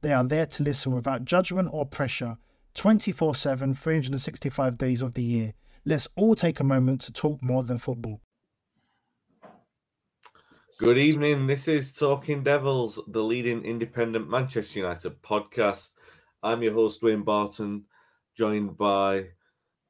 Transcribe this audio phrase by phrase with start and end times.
[0.00, 2.38] They are there to listen without judgment or pressure
[2.74, 5.54] 24 7, 365 days of the year.
[5.84, 8.20] Let's all take a moment to talk more than football.
[10.78, 11.48] Good evening.
[11.48, 15.90] This is Talking Devils, the leading independent Manchester United podcast.
[16.44, 17.86] I'm your host, Wayne Barton,
[18.36, 19.30] joined by,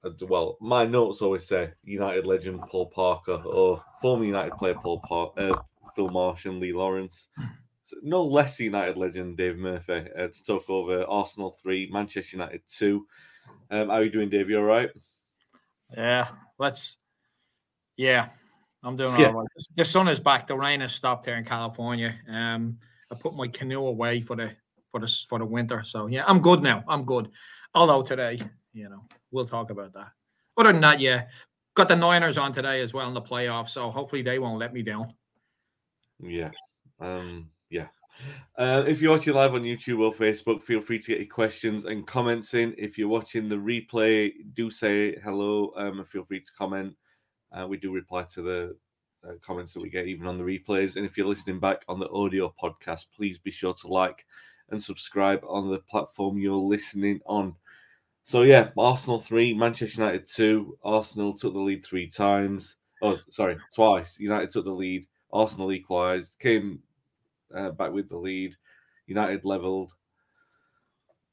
[0.02, 5.34] uh, well, my notes always say United legend Paul Parker or former United player Paul
[5.36, 5.52] uh,
[5.94, 7.28] Phil Marsh and Lee Lawrence
[8.02, 13.06] no less United legend Dave Murphy uh, to talk over Arsenal three, Manchester United two.
[13.70, 14.50] Um, how are you doing, Dave?
[14.50, 14.90] You all right?
[15.96, 16.28] Yeah,
[16.58, 16.96] let's.
[17.96, 18.28] Yeah,
[18.82, 19.28] I'm doing yeah.
[19.28, 19.48] all right.
[19.76, 20.46] The sun is back.
[20.46, 22.14] The rain has stopped here in California.
[22.28, 22.78] Um,
[23.10, 24.52] I put my canoe away for the
[24.90, 25.82] for the for the winter.
[25.82, 26.84] So yeah, I'm good now.
[26.86, 27.30] I'm good.
[27.74, 28.38] Although today,
[28.72, 30.08] you know, we'll talk about that.
[30.56, 31.26] Other than that, yeah,
[31.74, 33.70] got the Niners on today as well in the playoffs.
[33.70, 35.14] So hopefully they won't let me down.
[36.20, 36.50] Yeah.
[37.00, 37.86] Um, yeah.
[38.56, 41.84] Uh, if you're watching live on YouTube or Facebook, feel free to get your questions
[41.84, 42.74] and comments in.
[42.76, 46.94] If you're watching the replay, do say hello um, and feel free to comment.
[47.52, 48.76] Uh, we do reply to the
[49.26, 50.96] uh, comments that we get even on the replays.
[50.96, 54.26] And if you're listening back on the audio podcast, please be sure to like
[54.70, 57.54] and subscribe on the platform you're listening on.
[58.24, 60.78] So, yeah, Arsenal 3, Manchester United 2.
[60.84, 62.76] Arsenal took the lead three times.
[63.00, 64.20] Oh, sorry, twice.
[64.20, 65.06] United took the lead.
[65.32, 66.80] Arsenal equalised, came
[67.54, 68.56] uh, back with the lead.
[69.06, 69.92] United levelled.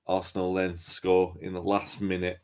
[0.07, 2.37] Arsenal then score in the last minute.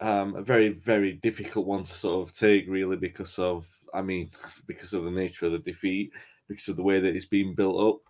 [0.00, 4.30] Um, a very, very difficult one to sort of take, really, because of, I mean,
[4.66, 6.12] because of the nature of the defeat,
[6.48, 8.00] because of the way that it's been built up.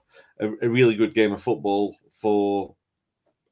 [0.41, 2.75] A, a really good game of football for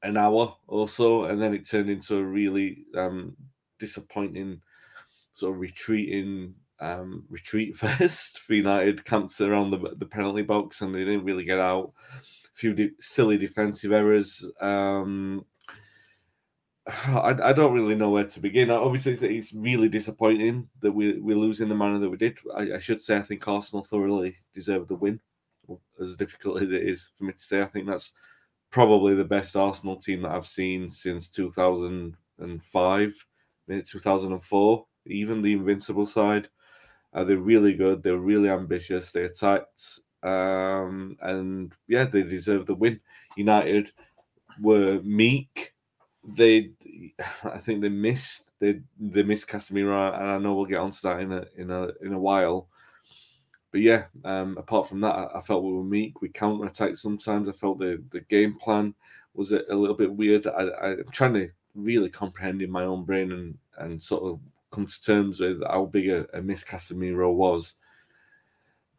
[0.03, 3.37] an hour or so, and then it turned into a really um,
[3.79, 4.61] disappointing
[5.33, 10.95] sort of retreating um, retreat first for United, camped around the, the penalty box, and
[10.95, 11.93] they didn't really get out.
[12.15, 14.45] A few de- silly defensive errors.
[14.61, 15.45] Um,
[16.87, 18.71] I, I, don't really know where to begin.
[18.71, 22.39] Obviously, it's, it's, really disappointing that we, we lose in the manner that we did.
[22.55, 25.21] I, I, should say I think Arsenal thoroughly deserved the win.
[26.01, 28.13] As difficult as it is for me to say, I think that's
[28.71, 33.27] probably the best Arsenal team that I've seen since 2005,
[33.69, 36.49] 2004, even the Invincible side.
[37.17, 38.03] Uh, they're really good.
[38.03, 39.11] They're really ambitious.
[39.11, 43.01] They attacked, um, and yeah, they deserve the win.
[43.39, 43.91] United
[44.61, 45.73] were meek.
[46.37, 46.73] They,
[47.43, 48.51] I think they missed.
[48.61, 51.89] They they missed Casemiro, and I know we'll get onto that in a in a
[52.03, 52.69] in a while.
[53.73, 56.21] But yeah, um, apart from that, I, I, felt we were meek.
[56.21, 57.49] We counter attacked sometimes.
[57.49, 58.95] I felt the the game plan
[59.33, 60.47] was a, a little bit weird.
[60.47, 64.39] I, I'm trying to really comprehend in my own brain and and sort of
[64.71, 67.77] come to terms with how big a, a miss Casemiro was.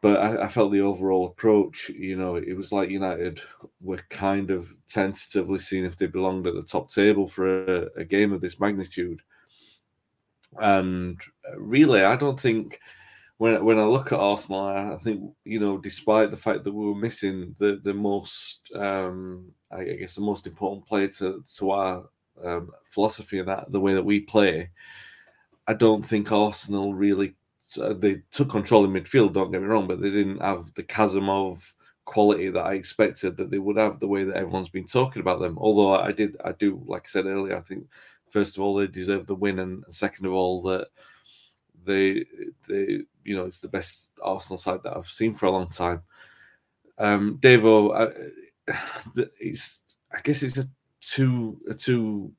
[0.00, 3.42] But I, I, felt the overall approach, you know, it was like United
[3.80, 8.04] were kind of tentatively seeing if they belonged at the top table for a, a
[8.04, 9.20] game of this magnitude.
[10.56, 11.20] And
[11.56, 12.78] really, I don't think
[13.38, 16.86] when when I look at Arsenal, I think you know, despite the fact that we
[16.86, 22.04] were missing the the most, um, I guess, the most important player to to our
[22.44, 24.70] um, philosophy and that the way that we play,
[25.68, 27.34] I don't think Arsenal really
[27.80, 29.34] uh, they took control in midfield.
[29.34, 31.74] Don't get me wrong, but they didn't have the chasm of
[32.06, 34.00] quality that I expected that they would have.
[34.00, 35.58] The way that everyone's been talking about them.
[35.58, 37.86] Although I did, I do, like I said earlier, I think
[38.30, 40.88] first of all they deserve the win, and second of all that
[41.84, 42.24] they,
[42.66, 46.02] they, you know, it's the best Arsenal side that I've seen for a long time.
[46.96, 47.94] Um, Davo,
[48.66, 48.72] I,
[49.38, 50.66] it's, I guess it's a
[51.02, 52.32] two, a two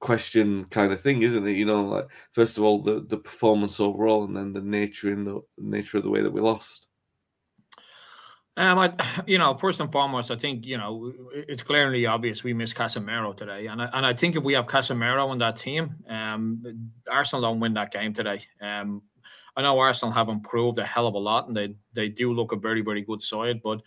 [0.00, 1.56] question kind of thing, isn't it?
[1.56, 5.24] You know, like first of all the the performance overall, and then the nature in
[5.24, 6.86] the nature of the way that we lost.
[8.58, 8.92] Um, I,
[9.26, 13.36] you know, first and foremost, I think you know it's clearly obvious we miss Casemiro
[13.36, 17.42] today, and I, and I think if we have Casemiro on that team, um, Arsenal
[17.42, 18.42] don't win that game today.
[18.60, 19.02] Um,
[19.56, 22.52] I know Arsenal have improved a hell of a lot, and they they do look
[22.52, 23.82] a very very good side, but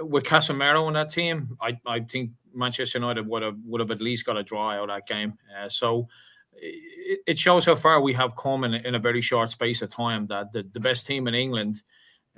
[0.00, 4.00] with Casemiro on that team, I, I think Manchester United would have would have at
[4.00, 5.34] least got a draw out of that game.
[5.58, 6.08] Uh, so
[6.54, 9.90] it, it, shows how far we have come in, in a very short space of
[9.90, 10.26] time.
[10.26, 11.82] That the, the best team in England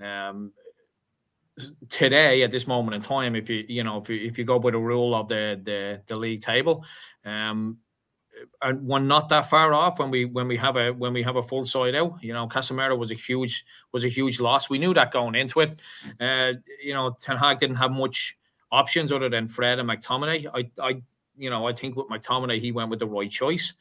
[0.02, 0.52] um,
[1.88, 4.58] today at this moment in time, if you you know if you, if you go
[4.58, 6.84] by the rule of the the, the league table,
[7.24, 7.78] um,
[8.62, 11.36] and we're not that far off when we when we have a when we have
[11.36, 12.22] a full side out.
[12.22, 14.68] You know, Casemiro was a huge was a huge loss.
[14.68, 15.80] We knew that going into it.
[16.20, 18.36] Uh, you know, Ten Hag didn't have much
[18.72, 20.46] options other than Fred and McTominay.
[20.52, 21.02] I I
[21.36, 23.72] you know I think with McTominay he went with the right choice.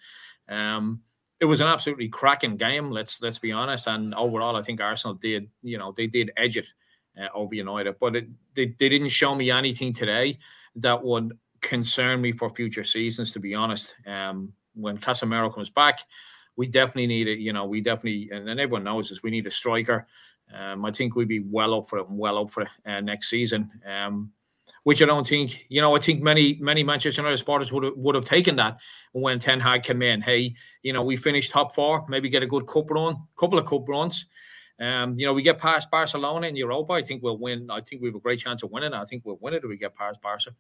[0.48, 1.02] Um,
[1.40, 2.92] it was an absolutely cracking game.
[2.92, 3.88] Let's let's be honest.
[3.88, 6.68] And overall, I think Arsenal did you know they did edge it
[7.20, 10.40] uh, over United, but it, they they didn't show me anything today
[10.76, 13.96] that would concern me for future seasons, to be honest.
[14.06, 16.02] Um, when Casemiro comes back,
[16.56, 17.40] we definitely need it.
[17.40, 20.06] You know, we definitely, and, and everyone knows this, we need a striker.
[20.56, 23.30] Um, I think we'd be well up for it, well up for it uh, next
[23.30, 23.72] season.
[23.90, 24.32] Um,
[24.84, 27.94] which I don't think, you know, I think many many Manchester United supporters would have,
[27.96, 28.78] would have taken that
[29.14, 30.22] when Ten Hag came in.
[30.22, 33.66] Hey, you know, we finished top four, maybe get a good cup run, couple of
[33.66, 34.26] cup runs.
[34.82, 36.94] Um, you know, we get past Barcelona in Europa.
[36.94, 37.70] I think we'll win.
[37.70, 38.94] I think we have a great chance of winning.
[38.94, 40.52] I think we'll win it if we get past Barca.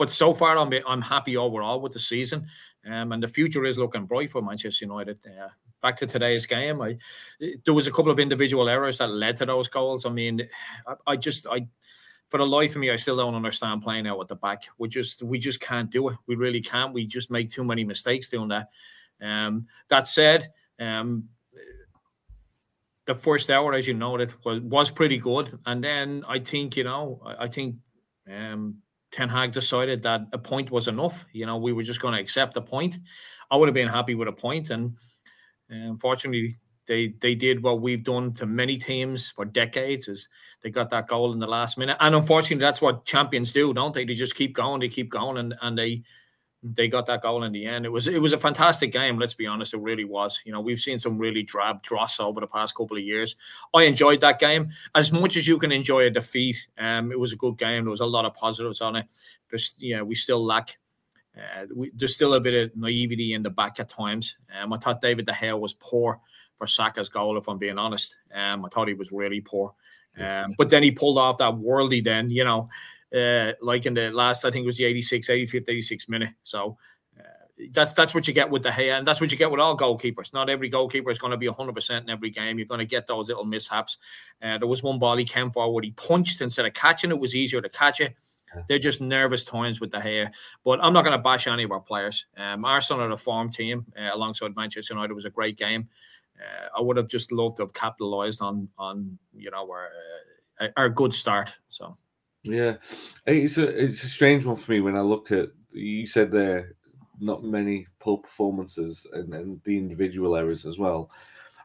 [0.00, 2.46] But so far, I'm I'm happy overall with the season,
[2.90, 5.18] um, and the future is looking bright for Manchester United.
[5.26, 5.48] Uh,
[5.82, 6.96] back to today's game, I
[7.66, 10.06] there was a couple of individual errors that led to those goals.
[10.06, 10.48] I mean,
[10.86, 11.66] I, I just I
[12.28, 14.62] for the life of me, I still don't understand playing out at the back.
[14.78, 16.16] We just we just can't do it.
[16.26, 16.94] We really can't.
[16.94, 18.70] We just make too many mistakes doing that.
[19.20, 20.48] Um, that said,
[20.78, 21.24] um,
[23.04, 26.84] the first hour, as you noted, was, was pretty good, and then I think you
[26.84, 27.76] know I, I think
[28.26, 28.76] um,
[29.12, 31.26] Ten Hag decided that a point was enough.
[31.32, 32.98] You know, we were just going to accept a point.
[33.50, 34.96] I would have been happy with a point, and
[35.68, 40.08] unfortunately, they they did what we've done to many teams for decades.
[40.08, 40.28] Is
[40.62, 43.94] they got that goal in the last minute, and unfortunately, that's what champions do, don't
[43.94, 44.04] they?
[44.04, 46.02] They just keep going, they keep going, and and they
[46.62, 47.86] they got that goal in the end.
[47.86, 49.18] It was it was a fantastic game.
[49.18, 50.40] Let's be honest, it really was.
[50.44, 53.36] You know, we've seen some really drab dross over the past couple of years.
[53.74, 56.56] I enjoyed that game as much as you can enjoy a defeat.
[56.78, 57.84] Um, it was a good game.
[57.84, 59.06] There was a lot of positives on it.
[59.48, 60.76] There's, you know, we still lack.
[61.34, 64.36] Uh, we, there's still a bit of naivety in the back at times.
[64.60, 66.20] Um, I thought David De Gea was poor
[66.56, 68.16] for Saka's goal, if I'm being honest.
[68.34, 69.72] Um, I thought he was really poor.
[70.18, 72.04] Um, but then he pulled off that worldy.
[72.04, 72.68] Then you know
[73.14, 76.30] uh, like in the last, I think it was the 86, 85th, 86 minute.
[76.42, 76.76] So
[77.18, 77.22] uh,
[77.72, 79.76] that's that's what you get with De Gea, and that's what you get with all
[79.76, 80.32] goalkeepers.
[80.32, 82.58] Not every goalkeeper is going to be 100% in every game.
[82.58, 83.98] You're going to get those little mishaps.
[84.42, 87.34] Uh, there was one ball he came forward, he punched instead of catching it, was
[87.34, 88.16] easier to catch it.
[88.66, 90.30] They're just nervous times with De Gea.
[90.64, 92.26] But I'm not going to bash any of our players.
[92.36, 95.12] Um, Arsenal are a form team uh, alongside Manchester United.
[95.12, 95.88] It was a great game.
[96.40, 99.88] Uh, I would have just loved to have capitalized on on you know our
[100.60, 101.50] uh, our good start.
[101.68, 101.96] So
[102.42, 102.76] yeah,
[103.26, 106.74] it's a it's a strange one for me when I look at you said there
[107.20, 111.10] not many poor performances and, and the individual errors as well.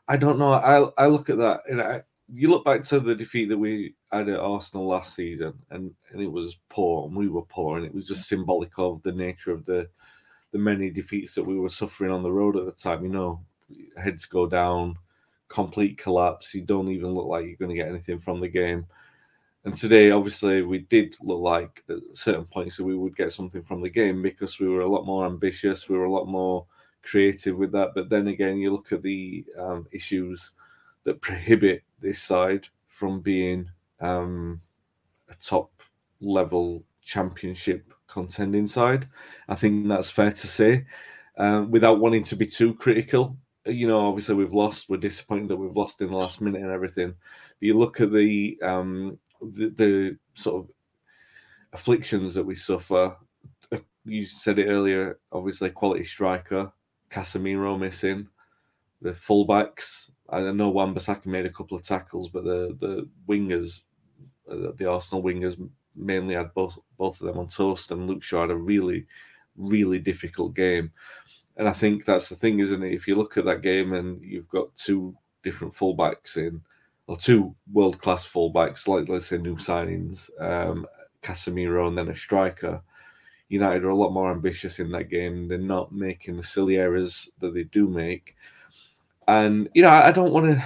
[0.07, 0.53] I don't know.
[0.53, 2.03] I I look at that and I,
[2.33, 6.21] you look back to the defeat that we had at Arsenal last season, and and
[6.21, 9.51] it was poor, and we were poor, and it was just symbolic of the nature
[9.51, 9.87] of the
[10.51, 13.03] the many defeats that we were suffering on the road at the time.
[13.03, 13.41] You know,
[14.01, 14.95] heads go down,
[15.49, 16.53] complete collapse.
[16.53, 18.85] You don't even look like you're going to get anything from the game.
[19.65, 23.63] And today, obviously, we did look like at certain points that we would get something
[23.63, 26.67] from the game because we were a lot more ambitious, we were a lot more
[27.01, 27.95] creative with that.
[27.95, 30.51] But then again, you look at the um, issues
[31.03, 33.67] that prohibit this side from being
[34.01, 34.61] um,
[35.29, 35.71] a top
[36.21, 39.07] level championship contending side.
[39.49, 40.85] I think that's fair to say,
[41.39, 43.35] um, without wanting to be too critical.
[43.65, 44.89] You know, obviously we've lost.
[44.89, 47.09] We're disappointed that we've lost in the last minute and everything.
[47.09, 49.17] But you look at the um,
[49.53, 50.71] the, the sort of
[51.73, 53.15] afflictions that we suffer.
[53.71, 56.71] Uh, you said it earlier, obviously, quality striker,
[57.09, 58.27] Casemiro missing,
[59.01, 60.09] the fullbacks.
[60.29, 63.81] I know Wan Bissaka made a couple of tackles, but the the wingers,
[64.49, 65.57] uh, the Arsenal wingers,
[65.95, 69.05] mainly had both both of them on toast, and Luke Shaw had a really,
[69.55, 70.91] really difficult game.
[71.57, 72.93] And I think that's the thing, isn't it?
[72.93, 76.61] If you look at that game and you've got two different fullbacks in,
[77.07, 80.85] or two world class fullbacks, like let's say new signings, um,
[81.21, 82.81] Casemiro and then a striker.
[83.47, 85.47] United are a lot more ambitious in that game.
[85.47, 88.35] They're not making the silly errors that they do make.
[89.27, 90.63] And, you know, I don't want to.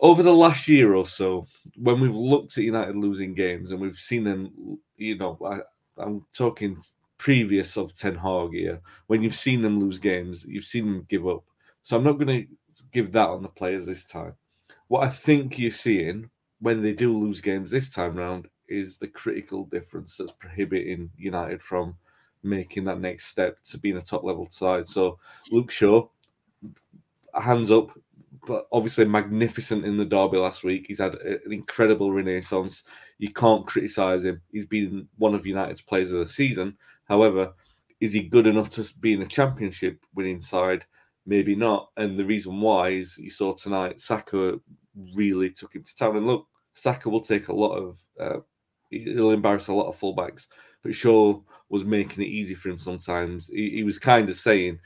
[0.00, 3.98] Over the last year or so, when we've looked at United losing games and we've
[3.98, 6.80] seen them, you know, I, I'm talking
[7.18, 11.28] previous of Ten Hag here, when you've seen them lose games, you've seen them give
[11.28, 11.44] up.
[11.84, 12.46] So I'm not going to
[12.92, 14.34] give that on the players this time.
[14.92, 16.28] What I think you're seeing
[16.60, 21.62] when they do lose games this time round is the critical difference that's prohibiting United
[21.62, 21.96] from
[22.42, 24.86] making that next step to being a top level side.
[24.86, 25.18] So
[25.50, 26.08] Luke Shaw,
[27.32, 27.98] hands up,
[28.46, 30.84] but obviously magnificent in the derby last week.
[30.88, 32.82] He's had an incredible renaissance.
[33.16, 34.42] You can't criticise him.
[34.52, 36.76] He's been one of United's players of the season.
[37.08, 37.54] However,
[38.00, 40.84] is he good enough to be in a championship winning side?
[41.24, 41.88] Maybe not.
[41.96, 44.60] And the reason why is you saw tonight, Saka
[45.14, 46.16] really took him to town.
[46.16, 48.40] And look, Saka will take a lot of, uh,
[48.90, 50.48] he'll embarrass a lot of fullbacks.
[50.82, 53.48] But Shaw was making it easy for him sometimes.
[53.48, 54.78] He, he was kind of saying,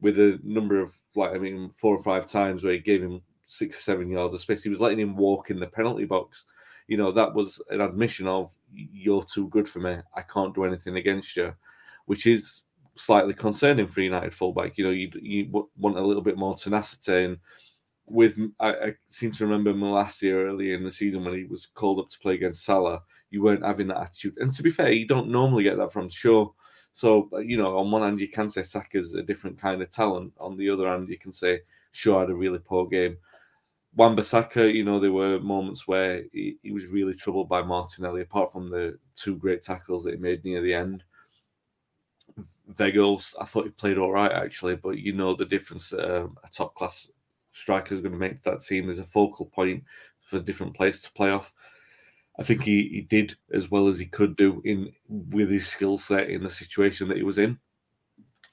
[0.00, 3.20] with a number of, like, I mean, four or five times where he gave him
[3.46, 6.44] six or seven yards of space, he was letting him walk in the penalty box.
[6.86, 9.96] You know, that was an admission of, you're too good for me.
[10.14, 11.54] I can't do anything against you,
[12.06, 12.62] which is
[12.96, 14.76] slightly concerning for United fullback.
[14.76, 17.24] You know, you you want a little bit more tenacity.
[17.24, 17.38] And
[18.10, 22.00] with I, I seem to remember Malacia earlier in the season when he was called
[22.00, 24.34] up to play against Salah, you weren't having that attitude.
[24.38, 26.48] And to be fair, you don't normally get that from Shaw.
[26.92, 30.32] So you know, on one hand you can say Saka's a different kind of talent.
[30.38, 31.60] On the other hand, you can say
[31.92, 33.16] Shaw had a really poor game.
[33.96, 38.52] Wan-Bissaka, you know, there were moments where he, he, was really troubled by Martinelli, apart
[38.52, 41.02] from the two great tackles that he made near the end.
[42.74, 46.48] Weghorst, I thought he played all right actually, but you know the difference um, a
[46.52, 47.10] top class
[47.58, 48.86] striker is going to make that team.
[48.86, 49.84] There's a focal point
[50.22, 51.52] for different place to play off.
[52.38, 55.98] I think he, he did as well as he could do in with his skill
[55.98, 57.58] set in the situation that he was in.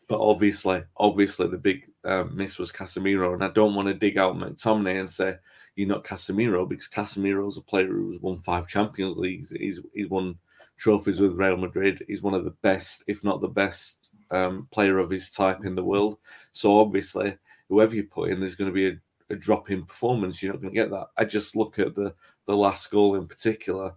[0.08, 4.18] But obviously, obviously, the big um, miss was Casemiro, and I don't want to dig
[4.18, 5.36] out McTominay and say
[5.76, 9.50] you're not Casemiro because Casemiro's a player who's won five Champions Leagues.
[9.50, 10.36] He's he's won
[10.78, 12.04] trophies with Real Madrid.
[12.08, 15.76] He's one of the best, if not the best, um, player of his type in
[15.76, 16.18] the world.
[16.52, 17.38] So obviously,
[17.70, 20.42] whoever you put in, there's going to be a, a drop in performance.
[20.42, 21.08] You're not going to get that.
[21.18, 22.14] I just look at the
[22.48, 23.94] the last goal in particular,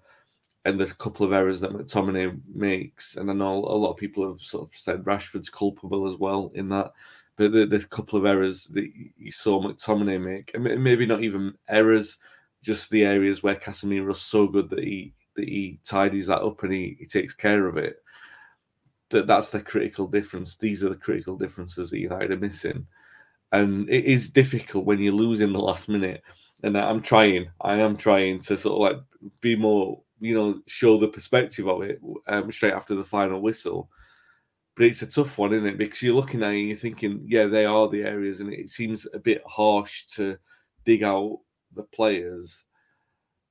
[0.64, 3.16] and the couple of errors that McTominay makes.
[3.16, 6.50] And I know a lot of people have sort of said Rashford's culpable as well
[6.54, 6.92] in that.
[7.36, 11.54] But the, the couple of errors that you saw McTominay make, and maybe not even
[11.68, 12.18] errors,
[12.62, 16.64] just the areas where Casemiro Casemiro's so good that he that he tidies that up
[16.64, 18.02] and he, he takes care of it.
[19.10, 20.56] That that's the critical difference.
[20.56, 22.86] These are the critical differences that United are missing,
[23.52, 26.22] and it is difficult when you lose in the last minute.
[26.62, 30.98] And I'm trying, I am trying to sort of like be more, you know, show
[30.98, 33.88] the perspective of it um, straight after the final whistle.
[34.76, 35.78] But it's a tough one, isn't it?
[35.78, 38.70] Because you're looking at it and you're thinking, yeah, they are the areas, and it
[38.70, 40.36] seems a bit harsh to
[40.84, 41.40] dig out
[41.74, 42.64] the players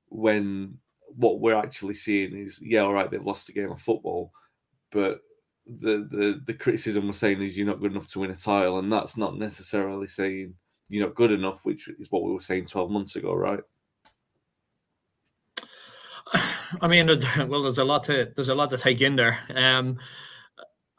[0.08, 0.78] when
[1.16, 4.32] what we're actually seeing is, yeah, all right, they've lost a game of football,
[4.90, 5.20] but
[5.68, 8.78] the the the criticism we're saying is you're not good enough to win a title,
[8.78, 10.54] and that's not necessarily saying
[10.88, 13.60] you're not good enough, which is what we were saying 12 months ago, right?
[16.80, 17.06] I mean,
[17.48, 19.40] well, there's a lot to there's a lot to take in there.
[19.54, 19.98] Um,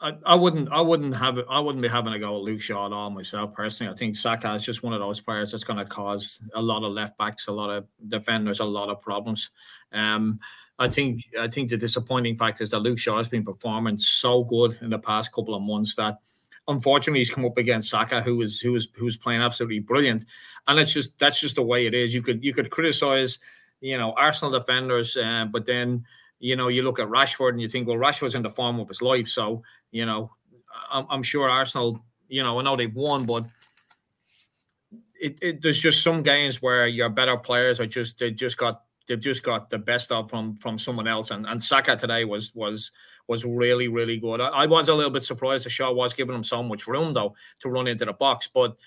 [0.02, 2.86] I, I wouldn't I wouldn't have I wouldn't be having a go at Luke Shaw
[2.86, 3.92] at all myself personally.
[3.92, 6.84] I think Saka is just one of those players that's going to cause a lot
[6.84, 9.50] of left backs, a lot of defenders, a lot of problems.
[9.92, 10.40] Um,
[10.80, 14.44] I think I think the disappointing fact is that Luke Shaw has been performing so
[14.44, 16.20] good in the past couple of months that
[16.68, 20.26] unfortunately he's come up against Saka, who is who is who's playing absolutely brilliant,
[20.68, 22.14] and it's just that's just the way it is.
[22.14, 23.40] You could you could criticize,
[23.82, 26.06] you know, Arsenal defenders, uh, but then
[26.40, 28.88] you know, you look at Rashford and you think, well, Rashford's in the form of
[28.88, 29.28] his life.
[29.28, 30.32] So, you know,
[30.90, 33.46] I'm, I'm sure Arsenal, you know, I know they've won, but
[35.20, 38.84] it, it, there's just some games where your better players are just they just got
[39.10, 41.32] they've just got the best of from from someone else.
[41.32, 42.92] And and Saka today was was
[43.28, 44.40] was really really good.
[44.40, 47.14] I, I was a little bit surprised the Shaw was giving him so much room
[47.14, 48.78] though to run into the box, but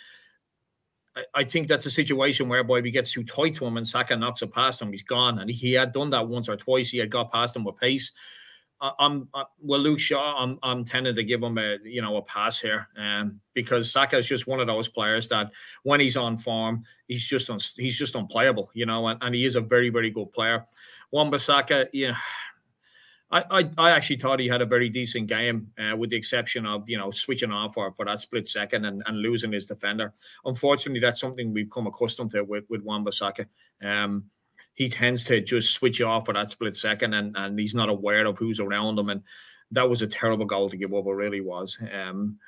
[1.35, 4.17] I think that's a situation whereby if he gets too tight to him and Saka
[4.17, 5.41] knocks it past him, he's gone.
[5.41, 6.89] And he had done that once or twice.
[6.89, 8.13] He had got past him with pace.
[8.99, 10.43] I'm I, well, Luke Shaw.
[10.43, 14.19] I'm I'm tending to give him a you know a pass here, um, because Saka
[14.19, 15.51] is just one of those players that
[15.85, 19.45] when he's on form, he's just un, he's just unplayable, you know, and, and he
[19.45, 20.67] is a very very good player.
[21.13, 22.15] Wan-Bissaka, you know,
[23.33, 26.89] I, I, actually thought he had a very decent game, uh, with the exception of
[26.89, 30.13] you know switching off for, for that split second and, and losing his defender.
[30.45, 33.47] Unfortunately, that's something we've come accustomed to with with Wan-Bissaka.
[33.81, 34.25] Um,
[34.75, 38.27] he tends to just switch off for that split second, and and he's not aware
[38.27, 39.09] of who's around him.
[39.09, 39.23] And
[39.71, 41.07] that was a terrible goal to give up.
[41.07, 41.79] It really was.
[41.93, 42.39] Um,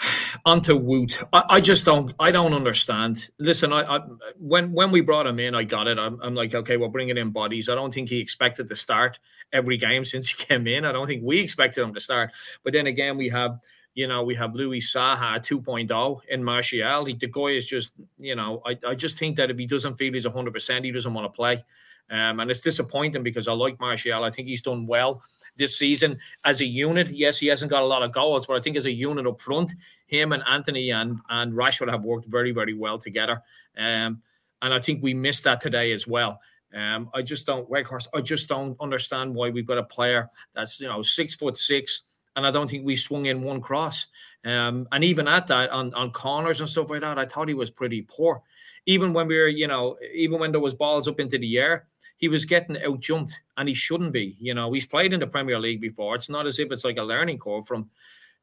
[0.44, 1.26] onto Wout.
[1.32, 2.12] I, I, just don't.
[2.18, 3.30] I don't understand.
[3.38, 4.00] Listen, I, I,
[4.38, 5.98] when when we brought him in, I got it.
[5.98, 7.68] I'm, I'm, like, okay, we're bringing in bodies.
[7.68, 9.18] I don't think he expected to start
[9.52, 10.84] every game since he came in.
[10.84, 12.32] I don't think we expected him to start.
[12.64, 13.58] But then again, we have
[13.94, 17.04] you know, we have Louis Saha 2.0 in Martial.
[17.04, 19.96] He, the guy is just, you know, I, I just think that if he doesn't
[19.96, 21.62] feel he's 100%, he doesn't want to play.
[22.10, 24.24] Um, and it's disappointing because I like Martial.
[24.24, 25.22] I think he's done well
[25.56, 27.08] this season as a unit.
[27.10, 29.40] Yes, he hasn't got a lot of goals, but I think as a unit up
[29.40, 29.72] front,
[30.06, 33.42] him and Antony and, and Rashford have worked very, very well together.
[33.78, 34.20] Um,
[34.62, 36.38] and I think we missed that today as well.
[36.74, 40.80] Um, I just don't, Weghorst, I just don't understand why we've got a player that's,
[40.80, 42.02] you know, six foot six,
[42.36, 44.06] and I don't think we swung in one cross.
[44.44, 47.54] Um, and even at that, on, on corners and stuff like that, I thought he
[47.54, 48.42] was pretty poor.
[48.86, 51.86] Even when we were, you know, even when there was balls up into the air,
[52.16, 54.36] he was getting out jumped, and he shouldn't be.
[54.40, 56.14] You know, he's played in the Premier League before.
[56.14, 57.90] It's not as if it's like a learning curve from.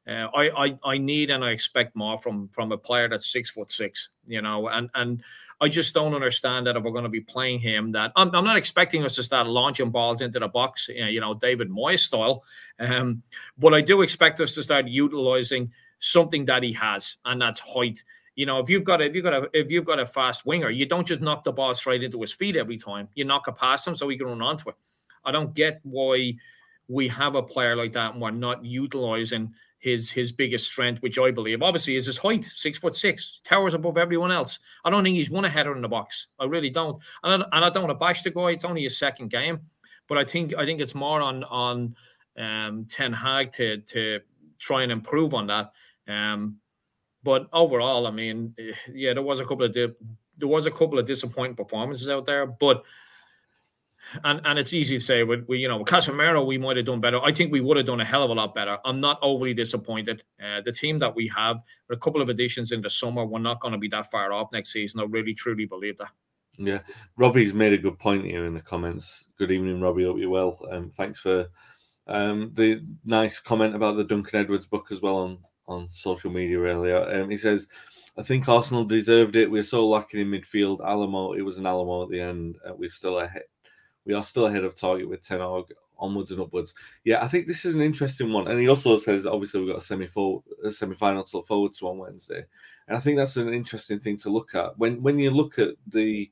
[0.08, 3.50] Uh, I, I I need and I expect more from from a player that's six
[3.50, 4.10] foot six.
[4.26, 5.22] You know, and and
[5.60, 8.44] I just don't understand that if we're going to be playing him, that I'm, I'm
[8.44, 12.44] not expecting us to start launching balls into the box, you know, David Moyes style.
[12.78, 13.22] Um,
[13.58, 18.02] but I do expect us to start utilizing something that he has, and that's height.
[18.36, 20.46] You know, if you've got a, if you've got a if you've got a fast
[20.46, 23.08] winger, you don't just knock the ball straight into his feet every time.
[23.14, 24.76] You knock it past him so he can run onto it.
[25.24, 26.36] I don't get why
[26.88, 31.18] we have a player like that and we're not utilizing his his biggest strength, which
[31.18, 34.58] I believe obviously is his height, six foot six, towers above everyone else.
[34.84, 36.28] I don't think he's one a header in the box.
[36.38, 38.50] I really don't, and I, and I don't want to bash the guy.
[38.50, 39.60] It's only his second game,
[40.06, 41.96] but I think I think it's more on on
[42.38, 44.20] um, Ten Hag to to
[44.58, 45.72] try and improve on that.
[46.06, 46.58] Um,
[47.22, 48.54] but overall, I mean,
[48.92, 49.94] yeah, there was a couple of di-
[50.36, 52.82] there was a couple of disappointing performances out there, but
[54.24, 57.00] and and it's easy to say, but we, you know, Casemiro, we might have done
[57.00, 57.20] better.
[57.20, 58.78] I think we would have done a hell of a lot better.
[58.84, 60.22] I'm not overly disappointed.
[60.42, 63.60] Uh, the team that we have, a couple of additions in the summer, we're not
[63.60, 65.00] going to be that far off next season.
[65.00, 66.10] I really truly believe that.
[66.58, 66.80] Yeah,
[67.16, 69.26] Robbie's made a good point here in the comments.
[69.38, 70.04] Good evening, Robbie.
[70.04, 70.58] Hope you're well.
[70.70, 71.48] Um, thanks for
[72.06, 76.58] um, the nice comment about the Duncan Edwards book as well on on social media
[76.58, 77.22] earlier.
[77.22, 77.68] Um, he says.
[78.18, 79.50] I think Arsenal deserved it.
[79.50, 80.84] We're so lacking in midfield.
[80.84, 82.58] Alamo, it was an Alamo at the end.
[82.68, 83.44] Uh, we're still ahead,
[84.04, 85.64] we are still ahead of target with Ten Hag
[86.00, 86.74] onwards and upwards.
[87.04, 88.48] Yeah, I think this is an interesting one.
[88.48, 90.08] And he also says obviously we've got a semi
[90.72, 92.44] semi final to look forward to on Wednesday.
[92.88, 94.76] And I think that's an interesting thing to look at.
[94.78, 96.30] When when you look at the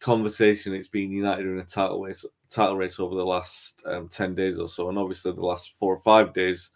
[0.00, 4.34] conversation it's been United in a title race title race over the last um, 10
[4.34, 6.72] days or so, and obviously the last four or five days,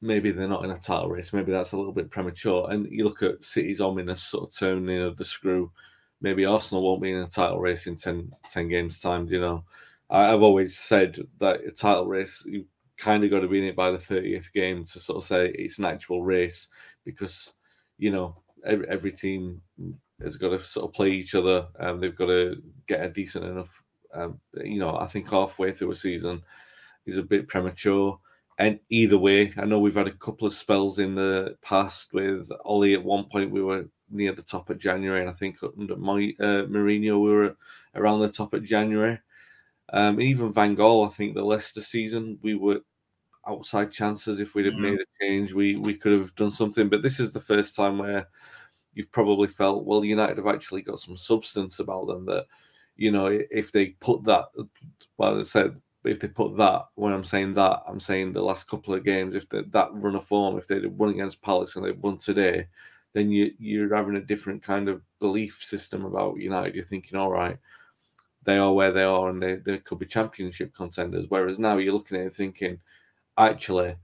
[0.00, 1.32] maybe they're not in a title race.
[1.32, 2.70] Maybe that's a little bit premature.
[2.70, 5.70] And you look at City's ominous sort of turning of the screw
[6.20, 9.26] maybe Arsenal won't be in a title race in 10, 10 games' time.
[9.28, 9.64] You know,
[10.10, 13.76] I've always said that a title race, you kind of got to be in it
[13.76, 16.68] by the 30th game to sort of say it's an actual race
[17.04, 17.54] because,
[17.98, 19.62] you know, every, every team
[20.22, 23.44] has got to sort of play each other and they've got to get a decent
[23.44, 23.82] enough,
[24.14, 26.42] um, you know, I think halfway through a season
[27.06, 28.18] is a bit premature.
[28.58, 32.50] And either way, I know we've had a couple of spells in the past with
[32.66, 32.92] Ollie.
[32.92, 36.34] At one point, we were near the top of January, and I think under my
[36.40, 37.56] uh, Mourinho we were
[37.94, 39.18] around the top of January.
[39.92, 42.80] Um, even Van Gaal, I think the Leicester season we were
[43.46, 44.40] outside chances.
[44.40, 44.92] If we'd have mm.
[44.92, 46.88] made a change, we we could have done something.
[46.88, 48.28] But this is the first time where
[48.94, 52.26] you've probably felt well, United have actually got some substance about them.
[52.26, 52.46] That
[52.96, 54.46] you know, if they put that,
[55.16, 58.68] well, I said if they put that, when I'm saying that, I'm saying the last
[58.68, 61.84] couple of games, if they, that run of form, if they'd won against Palace and
[61.84, 62.68] they won today,
[63.12, 66.74] then you you're having a different kind of belief system about United.
[66.74, 67.58] You're thinking, all right,
[68.44, 71.26] they are where they are, and they, they could be championship contenders.
[71.28, 72.78] Whereas now you're looking at it and thinking,
[73.36, 73.96] actually,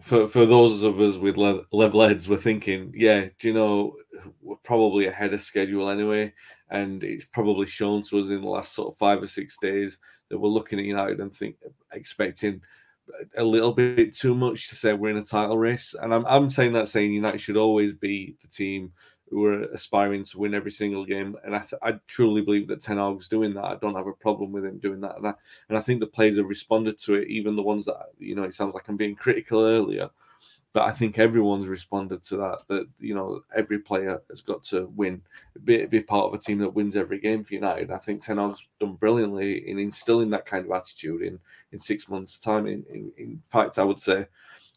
[0.00, 3.96] for for those of us with level heads, we're thinking, yeah, do you know,
[4.42, 6.32] we're probably ahead of schedule anyway,
[6.70, 9.98] and it's probably shown to us in the last sort of five or six days
[10.28, 11.56] that we're looking at United and think
[11.92, 12.60] expecting
[13.36, 15.94] a little bit too much to say we're in a title race.
[16.00, 18.92] And I'm, I'm saying that saying United should always be the team
[19.30, 21.36] who are aspiring to win every single game.
[21.44, 23.64] And I, th- I truly believe that Ten Hag's doing that.
[23.64, 25.16] I don't have a problem with him doing that.
[25.16, 25.34] And I,
[25.68, 28.44] and I think the players have responded to it, even the ones that, you know,
[28.44, 30.08] it sounds like I'm being critical earlier.
[30.74, 32.58] But I think everyone's responded to that.
[32.68, 35.22] That you know, every player has got to win,
[35.64, 37.90] be, be part of a team that wins every game for United.
[37.90, 41.38] I think Ten Hag's done brilliantly in instilling that kind of attitude in
[41.72, 42.66] in six months' time.
[42.66, 44.26] In, in, in fact, I would say,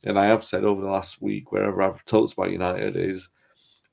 [0.04, 3.30] and I have said over the last week, wherever I've talked about United, is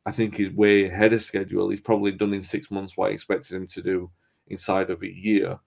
[0.06, 1.68] I think he's way ahead of schedule.
[1.68, 4.10] He's probably done in six months what I expected him to do
[4.46, 5.58] inside of a year.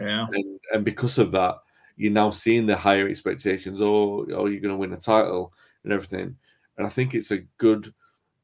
[0.00, 1.60] Yeah, and, and because of that,
[1.96, 3.80] you're now seeing the higher expectations.
[3.80, 5.54] Oh, oh, you're going to win a title
[5.86, 6.36] and everything.
[6.76, 7.94] And I think it's a good,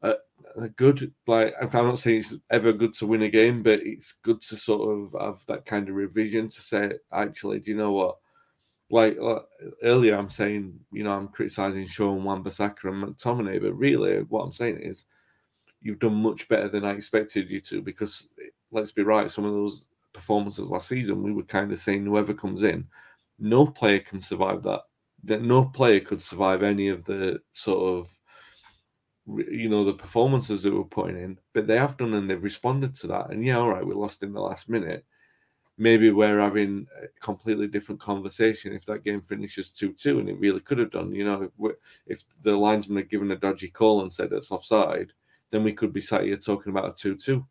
[0.02, 0.14] uh,
[0.56, 4.12] a good like I'm not saying it's ever good to win a game, but it's
[4.12, 7.92] good to sort of have that kind of revision to say, actually, do you know
[7.92, 8.16] what?
[8.90, 9.40] Like uh,
[9.82, 14.52] earlier, I'm saying, you know, I'm criticizing Shaw Wan-Bissaka and McTominay, but really, what I'm
[14.52, 15.04] saying is,
[15.80, 17.82] you've done much better than I expected you to.
[17.82, 18.28] Because
[18.70, 22.34] let's be right, some of those performances last season, we were kind of saying whoever
[22.34, 22.86] comes in,
[23.38, 24.82] no player can survive that.
[25.24, 28.18] That no player could survive any of the sort of
[29.26, 32.94] you know the performances that we're putting in, but they have done and they've responded
[32.96, 33.30] to that.
[33.30, 35.04] And yeah, all right, we lost in the last minute.
[35.78, 40.60] Maybe we're having a completely different conversation if that game finishes two-two, and it really
[40.60, 41.14] could have done.
[41.14, 41.50] You know,
[42.06, 45.12] if, the linesman had given a dodgy call and said it's offside,
[45.50, 47.46] then we could be sat here talking about a two-two.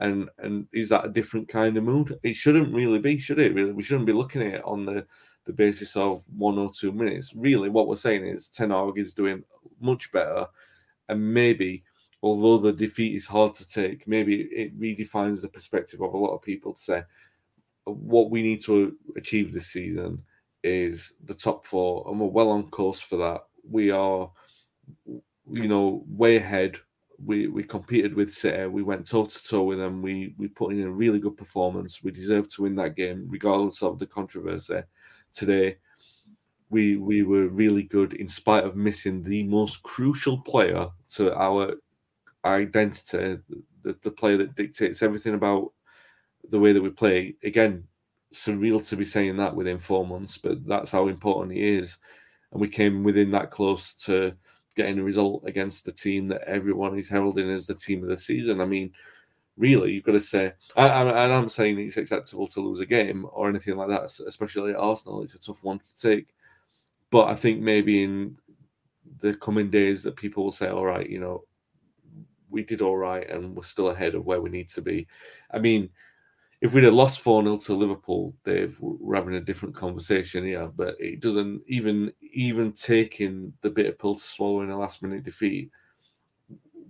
[0.00, 2.18] And and is that a different kind of mood?
[2.22, 3.54] It shouldn't really be, should it?
[3.54, 5.04] Really, we shouldn't be looking at it on the
[5.48, 7.34] the basis of one or two minutes.
[7.34, 9.42] Really, what we're saying is Ten Hag is doing
[9.80, 10.46] much better
[11.08, 11.82] and maybe
[12.22, 16.34] although the defeat is hard to take, maybe it redefines the perspective of a lot
[16.34, 17.02] of people to say
[17.84, 20.22] what we need to achieve this season
[20.62, 23.44] is the top four, and we're well on course for that.
[23.68, 24.30] We are,
[25.06, 26.76] you know, way ahead.
[27.24, 28.66] We we competed with City.
[28.66, 30.02] We went toe to toe with them.
[30.02, 32.02] We we put in a really good performance.
[32.02, 34.82] We deserve to win that game, regardless of the controversy
[35.38, 35.76] today
[36.70, 41.74] we we were really good in spite of missing the most crucial player to our
[42.44, 43.38] identity,
[43.82, 45.72] the, the player that dictates everything about
[46.50, 47.34] the way that we play.
[47.42, 47.84] Again,
[48.34, 51.98] surreal to be saying that within four months, but that's how important he is.
[52.52, 54.34] And we came within that close to
[54.76, 58.16] getting a result against the team that everyone is heralding as the team of the
[58.16, 58.60] season.
[58.60, 58.92] I mean,
[59.58, 62.86] really, you've got to say, I, I, and I'm saying it's acceptable to lose a
[62.86, 65.22] game or anything like that, especially at Arsenal.
[65.22, 66.28] It's a tough one to take.
[67.10, 68.36] But I think maybe in
[69.20, 71.44] the coming days that people will say, all right, you know,
[72.50, 75.06] we did all right and we're still ahead of where we need to be.
[75.52, 75.90] I mean,
[76.60, 80.66] if we'd have lost 4 0 to Liverpool, Dave, we're having a different conversation here.
[80.74, 85.22] But it doesn't even even taking the bitter pill to swallow in a last minute
[85.22, 85.70] defeat,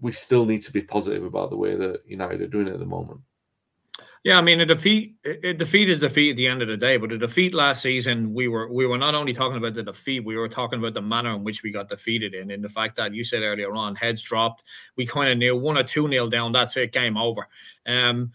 [0.01, 2.81] we still need to be positive about the way that United are doing it at
[2.81, 3.21] the moment.
[4.25, 5.17] Yeah, I mean a defeat.
[5.25, 6.97] A defeat is defeat at the end of the day.
[6.97, 10.25] But a defeat last season, we were we were not only talking about the defeat,
[10.25, 12.97] we were talking about the manner in which we got defeated in, and the fact
[12.97, 14.65] that you said earlier on, heads dropped.
[14.97, 16.53] We kind of knew one or two nil down.
[16.53, 17.49] That's it, game over.
[17.87, 18.33] Um,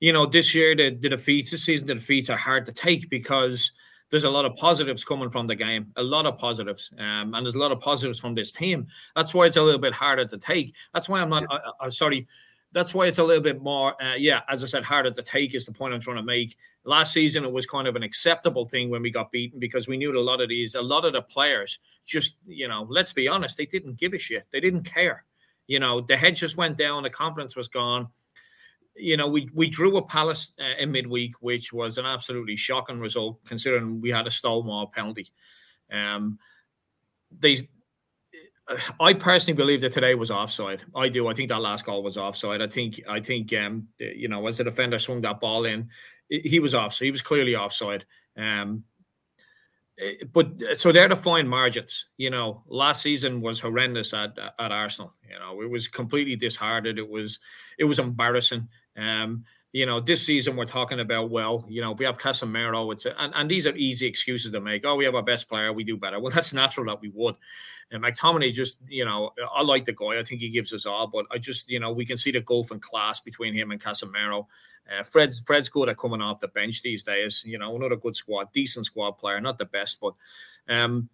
[0.00, 3.10] you know, this year the, the defeats, this season the defeats are hard to take
[3.10, 3.70] because
[4.10, 7.44] there's a lot of positives coming from the game, a lot of positives, um, and
[7.44, 8.86] there's a lot of positives from this team.
[9.14, 10.74] That's why it's a little bit harder to take.
[10.94, 11.44] That's why I'm not.
[11.50, 12.26] I, I, sorry,
[12.72, 15.54] that's why it's a little bit more, uh, yeah, as I said, harder to take
[15.54, 16.56] is the point I'm trying to make.
[16.84, 19.96] Last season, it was kind of an acceptable thing when we got beaten because we
[19.96, 23.28] knew a lot of these, a lot of the players just, you know, let's be
[23.28, 24.44] honest, they didn't give a shit.
[24.52, 25.24] They didn't care.
[25.66, 28.08] You know, the head just went down, the confidence was gone.
[28.96, 32.98] You know, we we drew a Palace uh, in midweek, which was an absolutely shocking
[32.98, 35.30] result considering we had a Stonewall penalty.
[35.92, 36.38] Um,
[37.38, 37.68] they
[38.98, 40.82] I personally believe that today was offside.
[40.94, 41.28] I do.
[41.28, 42.60] I think that last goal was offside.
[42.60, 43.00] I think.
[43.08, 43.52] I think.
[43.52, 45.88] Um, you know, as the defender swung that ball in,
[46.28, 47.06] he was offside.
[47.06, 48.04] He was clearly offside.
[48.36, 48.84] Um,
[50.32, 51.16] but so they're the
[51.48, 52.06] margins.
[52.16, 55.14] You know, last season was horrendous at at Arsenal.
[55.28, 56.98] You know, it was completely disheartened.
[56.98, 57.38] It was
[57.78, 58.68] it was embarrassing.
[58.96, 59.44] Um,
[59.76, 63.04] you know, this season we're talking about, well, you know, if we have Casemiro, it's
[63.04, 64.86] a, and, and these are easy excuses to make.
[64.86, 66.18] Oh, we have our best player, we do better.
[66.18, 67.34] Well, that's natural that we would.
[67.90, 70.18] And McTominay just, you know, I like the guy.
[70.18, 72.40] I think he gives us all, but I just, you know, we can see the
[72.40, 74.46] gulf in class between him and Casemiro.
[74.90, 77.42] Uh, Fred's Fred's good at coming off the bench these days.
[77.44, 80.14] You know, another good squad, decent squad player, not the best, but
[80.70, 81.10] um,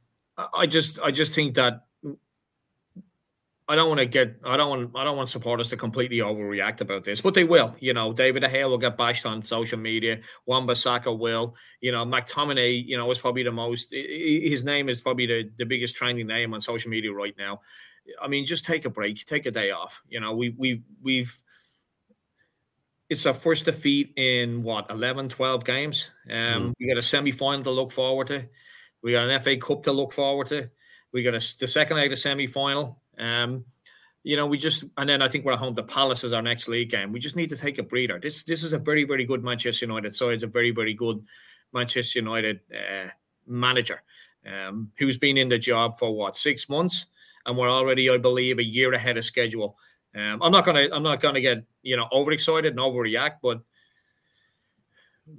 [0.55, 1.87] I just I just think that
[3.73, 6.83] I don't want to get I don't want I don't want supporters to completely overreact
[6.83, 7.75] about this, but they will.
[7.81, 10.21] You know, David Gea will get bashed on social media.
[10.45, 11.57] Wan-Bissaka will.
[11.81, 12.87] You know, McTominay.
[12.87, 13.91] You know, is probably the most.
[13.91, 17.63] His name is probably the, the biggest trending name on social media right now.
[18.21, 20.03] I mean, just take a break, take a day off.
[20.07, 21.43] You know, we we've we've.
[23.09, 26.11] It's our first defeat in what 11, 12 games.
[26.29, 26.73] Um, mm.
[26.79, 28.45] We got a semi final to look forward to.
[29.03, 30.69] We got an FA Cup to look forward to.
[31.11, 33.02] We got a, the second leg of the semi final.
[33.23, 33.65] Um,
[34.25, 35.75] you know, we just and then I think we're at home.
[35.75, 37.13] The Palace is our next league game.
[37.13, 38.19] We just need to take a breather.
[38.21, 41.25] This this is a very very good Manchester United So it's a very very good
[41.73, 43.09] Manchester United uh,
[43.47, 44.03] manager
[44.47, 47.07] um, who's been in the job for what six months,
[47.47, 49.77] and we're already, I believe, a year ahead of schedule.
[50.15, 53.61] Um, I'm not gonna I'm not gonna get you know overexcited and overreact, but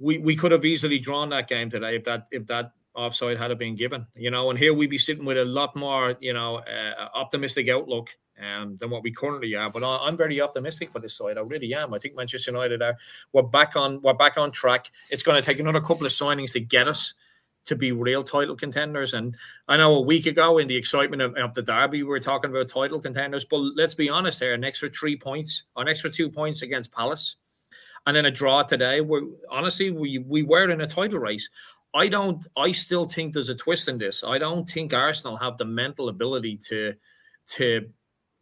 [0.00, 3.50] we we could have easily drawn that game today if that if that offside had
[3.50, 4.50] it been given, you know.
[4.50, 8.76] And here we be sitting with a lot more, you know, uh, optimistic outlook um,
[8.78, 9.70] than what we currently are.
[9.70, 11.38] But I'm very optimistic for this side.
[11.38, 11.94] I really am.
[11.94, 12.96] I think Manchester United are
[13.32, 14.90] we're back on we're back on track.
[15.10, 17.14] It's going to take another couple of signings to get us
[17.66, 19.14] to be real title contenders.
[19.14, 19.36] And
[19.68, 22.50] I know a week ago, in the excitement of, of, the derby, we were talking
[22.50, 23.44] about title contenders.
[23.44, 27.36] But let's be honest here: an extra three points, an extra two points against Palace,
[28.06, 29.00] and then a draw today.
[29.00, 31.48] We're honestly we we were in a title race.
[31.94, 32.44] I don't.
[32.56, 34.24] I still think there's a twist in this.
[34.26, 36.94] I don't think Arsenal have the mental ability to
[37.56, 37.88] to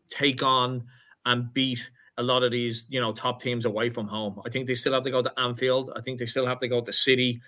[0.08, 0.84] take on
[1.26, 1.80] and beat
[2.18, 4.40] a lot of these, you know, top teams away from home.
[4.44, 5.92] I think they still have to go to Anfield.
[5.96, 7.40] I think they still have to go to City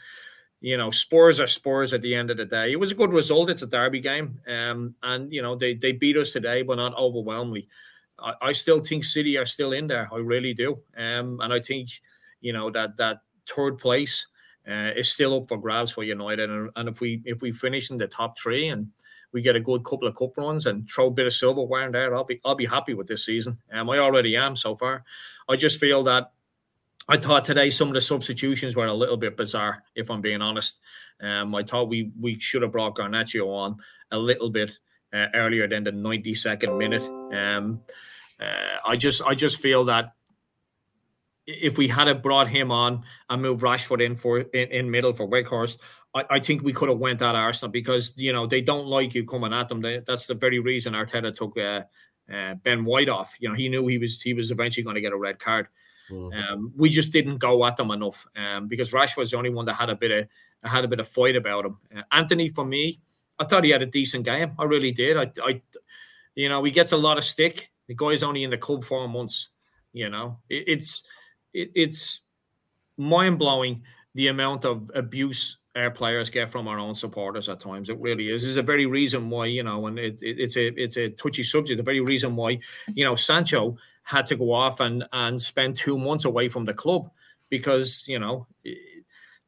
[0.65, 2.73] you know, Spurs are Spurs at the end of the day.
[2.73, 3.51] It was a good result.
[3.51, 6.97] It's a derby game, um, and you know they they beat us today, but not
[6.97, 7.69] overwhelmingly.
[8.19, 10.09] I, I still think City are still in there.
[10.11, 11.91] I really do, um, and I think
[12.41, 14.27] you know that that third place
[14.69, 16.51] uh, is still up for grabs for United.
[16.51, 18.89] And, and if we if we finish in the top three and
[19.33, 21.93] we get a good couple of cup runs and throw a bit of silverware in
[21.93, 23.59] there, I'll be I'll be happy with this season.
[23.73, 25.05] Um, I already am so far.
[25.49, 26.33] I just feel that
[27.09, 30.41] I thought today some of the substitutions were a little bit bizarre, if I'm being
[30.41, 30.81] honest.
[31.21, 33.77] Um, I thought we we should have brought Garnacho on
[34.11, 34.73] a little bit
[35.13, 37.03] uh, earlier than the 92nd minute.
[37.33, 37.81] Um,
[38.41, 40.13] uh, I just I just feel that
[41.47, 45.29] if we had brought him on and moved Rashford in for in, in middle for
[45.29, 45.79] Weghorst,
[46.15, 49.15] I, I, think we could have went at Arsenal because you know they don't like
[49.15, 49.81] you coming at them.
[49.81, 51.83] They, that's the very reason Arteta took uh,
[52.33, 53.35] uh, Ben White off.
[53.41, 55.69] You know he knew he was he was eventually going to get a red card.
[56.11, 56.53] Mm-hmm.
[56.53, 59.75] Um, we just didn't go at them enough um, because was the only one that
[59.75, 60.29] had a bit of
[60.71, 61.79] had a bit of fight about him.
[61.95, 63.01] Uh, Antony, for me,
[63.39, 64.53] I thought he had a decent game.
[64.59, 65.17] I really did.
[65.17, 65.63] I, I,
[66.35, 67.71] you know, he gets a lot of stick.
[67.87, 69.51] The guy's only in the club four months.
[69.93, 71.03] You know, it, it's
[71.55, 72.23] it, it's
[72.97, 73.83] mind blowing
[74.15, 77.89] the amount of abuse our players get from our own supporters at times.
[77.89, 78.45] It really is.
[78.45, 81.43] Is a very reason why you know, and it, it, it's a it's a touchy
[81.43, 81.79] subject.
[81.79, 82.61] The very reason why
[82.93, 86.75] you know Sancho had to go off and and spend two months away from the
[86.75, 87.11] club
[87.51, 88.47] because you know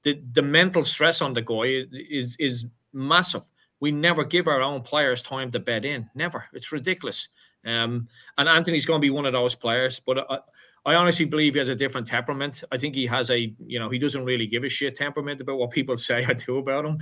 [0.03, 3.49] the the mental stress on the guy is is massive.
[3.79, 6.09] We never give our own players time to bed in.
[6.15, 6.47] Never.
[6.55, 7.29] It's ridiculous.
[7.65, 10.39] Um, and Antony's going to be one of those players, but I,
[10.87, 12.63] I honestly believe he has a different temperament.
[12.71, 15.59] I think he has a, you know, he doesn't really give a shit temperament about
[15.59, 16.99] what people say or do about him.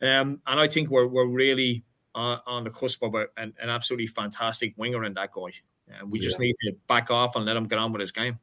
[0.00, 3.68] Um, and I think we're we're really on, on the cusp of a, an, an
[3.68, 5.52] absolutely fantastic winger in that guy.
[5.88, 6.46] Uh, we just yeah.
[6.46, 8.38] need to back off and let him get on with his game.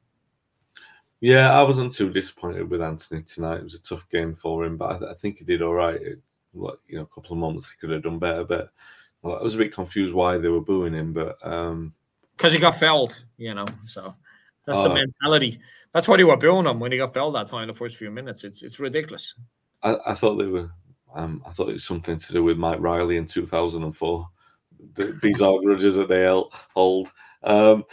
[1.19, 3.57] Yeah, I wasn't too disappointed with Antony tonight.
[3.57, 5.99] It was a tough game for him, but I, I think he did all right.
[5.99, 6.19] It,
[6.51, 8.69] what, you know, a couple of moments he could have done better, but
[9.23, 11.93] well, I was a bit confused why they were booing him, but um
[12.37, 13.65] because he got felled, you know.
[13.85, 14.13] So
[14.65, 15.59] that's uh, the mentality.
[15.93, 17.97] That's what they were building on when he got fouled that time in the first
[17.97, 18.43] few minutes.
[18.43, 19.35] It's it's ridiculous.
[19.81, 20.69] I, I thought they were.
[21.15, 24.27] Um, I thought it was something to do with Mike Riley in 2004.
[24.95, 26.25] The bizarre grudges that they
[26.73, 27.83] hold um,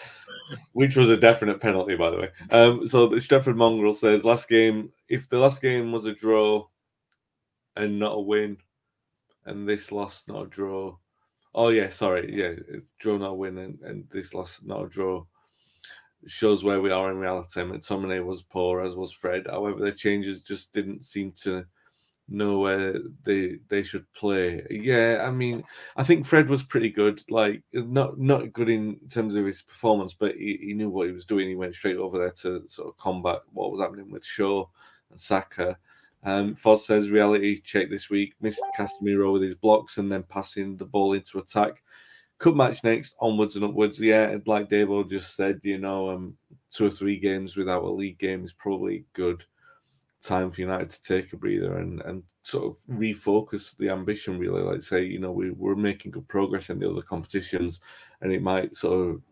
[0.73, 2.29] which was a definite penalty, by the way.
[2.51, 6.67] Um, so the Stefan Mongrel says last game, if the last game was a draw
[7.77, 8.57] and not a win,
[9.47, 10.97] and this loss not a draw.
[11.55, 14.89] Oh yeah, sorry, yeah, it's draw not a win, and, and this loss not a
[14.89, 15.25] draw.
[16.27, 17.61] Shows where we are in reality.
[17.61, 19.47] McTominay was poor, as was Fred.
[19.49, 21.65] However, the changes just didn't seem to
[22.31, 24.65] know where they they should play.
[24.71, 25.65] Yeah, I mean,
[25.97, 27.23] I think Fred was pretty good.
[27.29, 31.13] Like not not good in terms of his performance, but he, he knew what he
[31.13, 31.49] was doing.
[31.49, 34.67] He went straight over there to sort of combat what was happening with Shaw
[35.11, 35.77] and Saka.
[36.23, 38.35] Um, Foz says reality check this week.
[38.41, 41.83] Missed Casemiro with his blocks and then passing the ball into attack.
[42.41, 44.01] Could match next, onwards and upwards.
[44.01, 46.37] Yeah, like Davo just said, you know, um,
[46.73, 49.45] two or three games without a league game is probably good
[50.21, 54.63] time for United to take a breather and, and sort of refocus the ambition really
[54.63, 57.81] like say you know we, we're making good progress in the other competitions
[58.23, 59.23] and it might sort of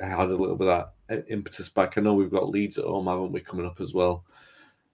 [0.00, 3.06] add a little bit of that impetus back i know we've got Leeds at home
[3.06, 4.24] haven't we coming up as well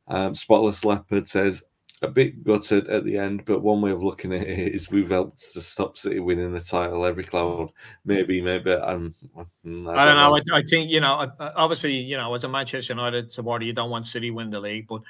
[0.08, 1.62] um, spotless leopard says
[2.02, 5.10] a bit gutted at the end, but one way of looking at it is we've
[5.10, 7.70] helped to stop City winning the title every cloud.
[8.04, 8.72] Maybe, maybe.
[8.72, 10.34] Um, I, don't, I don't know.
[10.34, 10.40] know.
[10.54, 13.90] I, I, think you know, obviously, you know, as a Manchester United supporter, you don't
[13.90, 15.02] want City win the league, but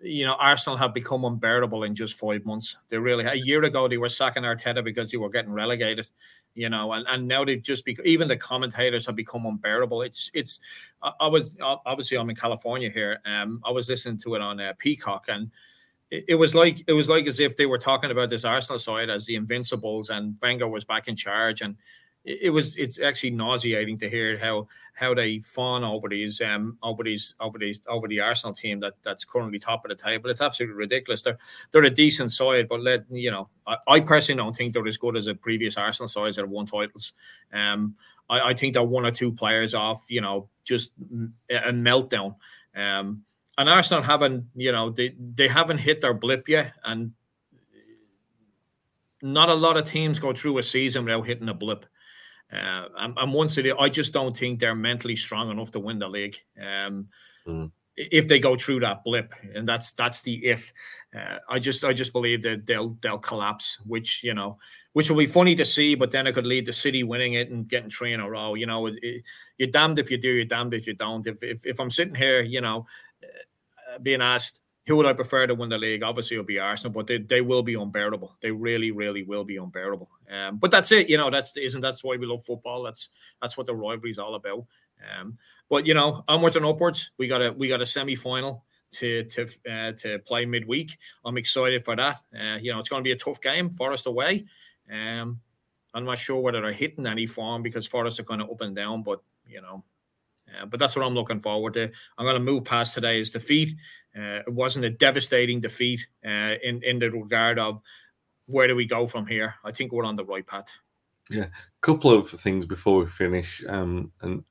[0.00, 2.76] you know, Arsenal have become unbearable in just five months.
[2.88, 6.08] They really a year ago they were sacking Arteta because they were getting relegated,
[6.54, 10.02] you know, and, and now they've just become even the commentators have become unbearable.
[10.02, 10.60] It's it's
[11.02, 13.20] I, I was obviously I'm in California here.
[13.24, 15.52] Um, I was listening to it on uh, Peacock and
[16.12, 19.08] it, was like it was like as if they were talking about this Arsenal side
[19.08, 21.76] as the Invincibles, and Wenger was back in charge, and
[22.24, 27.02] it was it's actually nauseating to hear how how they fawn over these um over
[27.02, 30.30] these over these over the Arsenal team that that's currently top of the table.
[30.30, 31.22] It's absolutely ridiculous.
[31.22, 31.38] They're
[31.70, 34.98] they're a decent side, but let you know, I, I personally don't think they're as
[34.98, 37.14] good as a previous Arsenal sides that won titles.
[37.52, 37.96] Um,
[38.28, 40.92] I, I think they're one or two players off, you know, just
[41.50, 42.36] a meltdown.
[42.76, 43.24] Um,
[43.58, 47.12] and Arsenal haven't, you know, they they haven't hit their blip yet, and
[49.22, 51.86] not a lot of teams go through a season without hitting a blip.
[52.52, 55.98] Uh, and, and once it, I just don't think they're mentally strong enough to win
[55.98, 56.36] the league.
[56.60, 57.08] Um,
[57.46, 57.70] mm.
[57.96, 60.72] If they go through that blip, and that's that's the if.
[61.14, 64.58] Uh, I just I just believe that they'll they'll collapse, which you know,
[64.94, 67.50] which will be funny to see, but then it could lead to City winning it
[67.50, 68.54] and getting three in a row.
[68.54, 69.22] You know, it, it,
[69.58, 71.26] you're damned if you do, you're damned if you don't.
[71.26, 72.86] If if, if I'm sitting here, you know,
[74.02, 76.02] being asked who would I prefer to win the league?
[76.02, 78.36] Obviously, it'll be Arsenal, but they, they will be unbearable.
[78.40, 80.10] They really, really will be unbearable.
[80.30, 81.08] Um, but that's it.
[81.08, 82.82] You know, that's isn't that's why we love football.
[82.82, 84.64] That's that's what the rivalry is all about.
[85.20, 85.38] Um,
[85.70, 87.12] but you know, onwards and upwards.
[87.16, 90.98] We got a we got a semi final to to uh, to play midweek.
[91.24, 92.18] I'm excited for that.
[92.34, 93.70] Uh, you know, it's going to be a tough game.
[93.70, 94.46] Forest away.
[94.90, 95.40] Um,
[95.94, 98.74] I'm not sure whether they're hitting any form because Forest are kind of up and
[98.74, 99.84] down, but you know,
[100.60, 101.90] uh, but that's what I'm looking forward to.
[102.18, 103.76] I'm going to move past today's defeat.
[104.16, 107.80] Uh, it wasn't a devastating defeat uh, in in the regard of
[108.46, 109.54] where do we go from here.
[109.64, 110.70] I think we're on the right path.
[111.30, 114.44] Yeah, a couple of things before we finish, um, and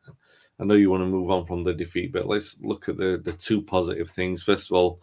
[0.60, 3.22] I know you want to move on from the defeat, but let's look at the
[3.24, 4.44] the two positive things.
[4.44, 5.02] First of all,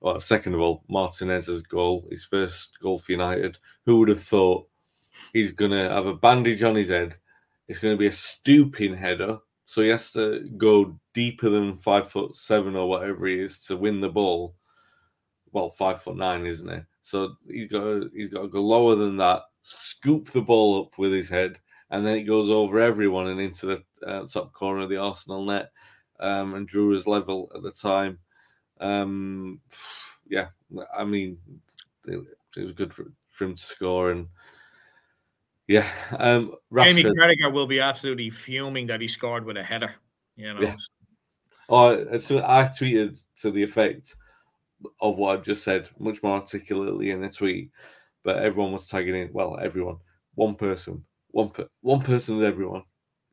[0.00, 3.58] well, second of all, Martinez's goal, his first goal for United.
[3.86, 4.68] Who would have thought
[5.32, 7.16] he's going to have a bandage on his head?
[7.68, 12.08] It's going to be a stooping header so he has to go deeper than five
[12.08, 14.54] foot seven or whatever he is to win the ball.
[15.52, 16.84] Well, five foot nine, isn't it?
[17.02, 20.98] So he's got to, he's got to go lower than that, scoop the ball up
[20.98, 21.58] with his head,
[21.90, 25.44] and then it goes over everyone and into the uh, top corner of the Arsenal
[25.44, 25.70] net.
[26.18, 28.18] Um, and Drew was level at the time.
[28.80, 29.60] Um,
[30.28, 30.48] yeah,
[30.96, 31.38] I mean,
[32.06, 32.26] it,
[32.56, 34.28] it was good for, for him to score and
[35.68, 35.90] yeah.
[36.18, 39.94] Um, Jamie Carragher will be absolutely fuming that he scored with a header.
[40.36, 40.60] You know.
[40.60, 40.76] Yeah.
[41.68, 44.14] Oh, so I tweeted to the effect
[45.00, 47.70] of what I've just said, much more articulately in a tweet,
[48.22, 49.30] but everyone was tagging in.
[49.32, 49.96] Well, everyone,
[50.34, 52.84] one person, one per, one person is everyone.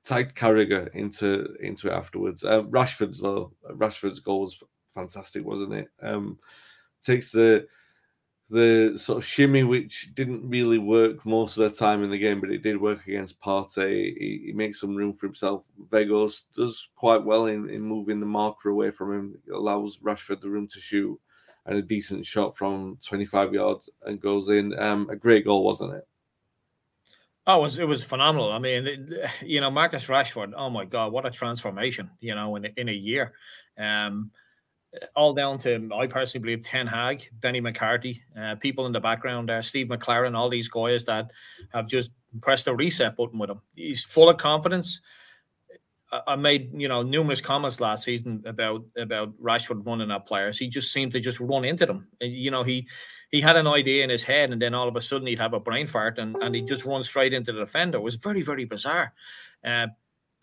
[0.05, 2.43] Tagged Carragher into into it afterwards.
[2.43, 5.87] Um, Rashford's though, Rashford's goal was fantastic, wasn't it?
[6.01, 6.39] Um,
[7.01, 7.67] takes the
[8.49, 12.39] the sort of shimmy, which didn't really work most of the time in the game,
[12.39, 14.15] but it did work against Partey.
[14.17, 15.65] He, he makes some room for himself.
[15.89, 20.41] Weghorst does quite well in, in moving the marker away from him, it allows Rashford
[20.41, 21.19] the room to shoot,
[21.65, 24.77] and a decent shot from 25 yards and goes in.
[24.77, 26.07] Um, a great goal, wasn't it?
[27.45, 28.53] Oh, it was it was phenomenal.
[28.53, 30.53] I mean, it, you know, Marcus Rashford.
[30.55, 32.09] Oh my God, what a transformation!
[32.21, 33.33] You know, in in a year.
[33.77, 34.31] Um,
[35.15, 39.49] all down to I personally believe Ten Hag, Benny McCarthy, uh, people in the background
[39.49, 41.31] there, Steve McClaren, all these guys that
[41.73, 43.61] have just pressed the reset button with him.
[43.75, 45.01] He's full of confidence.
[46.27, 50.59] I made you know numerous comments last season about about Rashford running at players.
[50.59, 52.07] He just seemed to just run into them.
[52.21, 52.87] You know he
[53.31, 55.53] he had an idea in his head, and then all of a sudden he'd have
[55.53, 57.97] a brain fart, and and he'd just run straight into the defender.
[57.97, 59.13] It was very very bizarre.
[59.63, 59.87] Uh,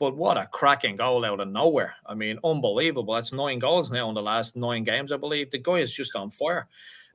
[0.01, 1.95] but what a cracking goal out of nowhere.
[2.07, 3.15] I mean, unbelievable.
[3.15, 5.51] That's nine goals now in the last nine games, I believe.
[5.51, 6.67] The guy is just on fire.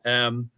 [0.05, 0.51] Um,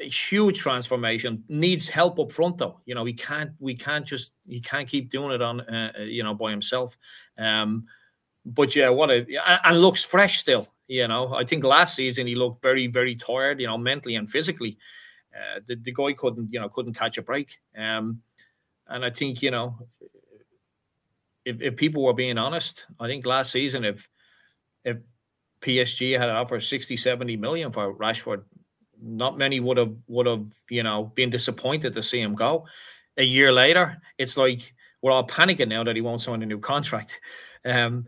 [0.00, 4.32] a huge transformation needs help up front though you know he can't we can't just
[4.44, 6.96] he can't keep doing it on uh, uh you know by himself
[7.38, 7.84] um
[8.44, 9.24] but yeah what a
[9.64, 13.60] and looks fresh still you know i think last season he looked very very tired
[13.60, 14.76] you know mentally and physically
[15.32, 18.20] uh, the, the guy couldn't you know couldn't catch a break um
[18.88, 19.78] and i think you know
[21.44, 24.08] if, if people were being honest, I think last season, if
[24.84, 24.98] if
[25.60, 28.42] PSG had offered 60, 70 million for Rashford,
[29.00, 32.66] not many would have would have, you know, been disappointed to see him go.
[33.16, 36.58] A year later, it's like we're all panicking now that he won't sign a new
[36.58, 37.20] contract.
[37.64, 38.06] Um,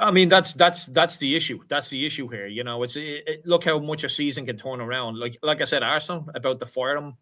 [0.00, 1.60] I mean, that's that's that's the issue.
[1.68, 2.46] That's the issue here.
[2.46, 5.18] You know, it's it, it, look how much a season can turn around.
[5.18, 7.14] Like like I said, Arsenal about the fire him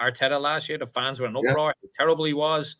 [0.00, 0.78] Arteta last year.
[0.78, 1.74] The fans were an uproar.
[1.82, 1.90] Yeah.
[1.96, 2.76] Terrible he was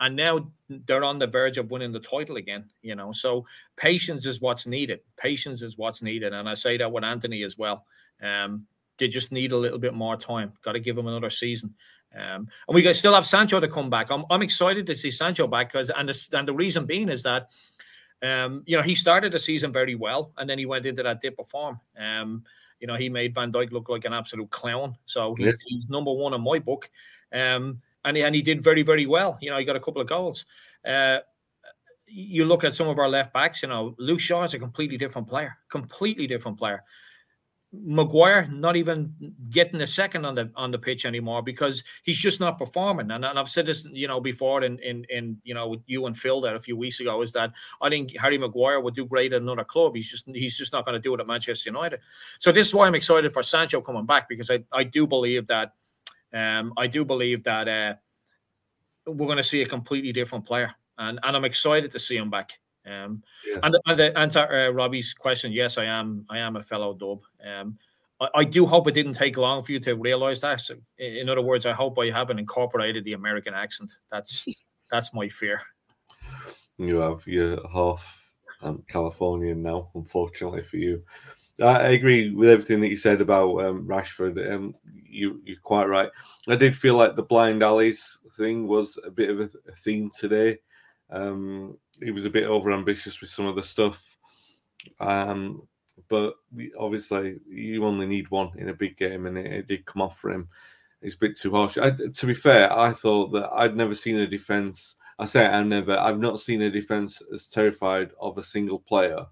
[0.00, 0.46] and now
[0.86, 3.12] they're on the verge of winning the title again you know?
[3.12, 5.00] So patience is what's needed.
[5.16, 6.32] Patience is what's needed.
[6.32, 7.84] And i say that with Antony as well.
[8.22, 8.66] Um,
[8.98, 10.52] they just need a little bit more time.
[10.62, 11.74] Got to give him another season.
[12.14, 14.10] Um, and we still have sancho to come back.
[14.10, 17.24] I'm, I'm excited to see sancho back because and, the, and the reason being is
[17.24, 17.50] that
[18.22, 21.20] um, you know he started the season very well and then he went into that
[21.20, 21.80] dip of form.
[21.98, 22.44] Um,
[22.78, 24.96] you know he made van dijk look like an absolute clown.
[25.06, 26.88] So he's, he's number one in my book.
[27.32, 29.38] Um, and he, and he did very very well.
[29.40, 30.44] You know, he got a couple of goals.
[30.86, 31.18] Uh,
[32.06, 33.62] you look at some of our left backs.
[33.62, 36.84] You know, Luke Shaw is a completely different player, completely different player.
[37.82, 39.12] Maguire not even
[39.50, 43.10] getting a second on the on the pitch anymore because he's just not performing.
[43.10, 46.06] And, and I've said this, you know, before in in in you know with you
[46.06, 47.52] and Phil there a few weeks ago is that
[47.82, 49.96] I think Harry Maguire would do great at another club.
[49.96, 52.00] He's just he's just not going to do it at Manchester United.
[52.38, 55.48] So this is why I'm excited for Sancho coming back because I I do believe
[55.48, 55.72] that
[56.34, 57.94] um I do believe that uh
[59.06, 62.30] we're going to see a completely different player and and I'm excited to see him
[62.30, 62.58] back.
[62.86, 63.60] Um, yeah.
[63.62, 66.26] And, and to answer uh, Robbie's question, yes, I am.
[66.28, 67.20] I am a fellow dub.
[67.44, 67.78] Um,
[68.20, 70.60] I, I, do hope it didn't take long for you to realize that.
[70.60, 73.92] So, in other words, I hope I haven't incorporated the American accent.
[74.10, 74.44] That's
[74.90, 75.60] that's my fear.
[76.76, 77.26] You have.
[77.26, 78.32] You're half
[78.62, 81.02] um, Californian now, unfortunately for you.
[81.62, 84.52] I agree with everything that you said about um, Rashford.
[84.52, 84.74] Um,
[85.06, 86.10] you, you're quite right.
[86.48, 90.10] I did feel like the blind alleys thing was a bit of a, a theme
[90.18, 90.58] today.
[91.10, 94.16] Um, he was a bit over ambitious with some of the stuff.
[94.98, 95.62] Um,
[96.08, 99.86] but we, obviously, you only need one in a big game, and it, it did
[99.86, 100.48] come off for him.
[101.02, 101.78] It's a bit too harsh.
[101.78, 104.96] I, to be fair, I thought that I'd never seen a defense.
[105.20, 105.96] I say I've never.
[105.96, 109.24] I've not seen a defense as terrified of a single player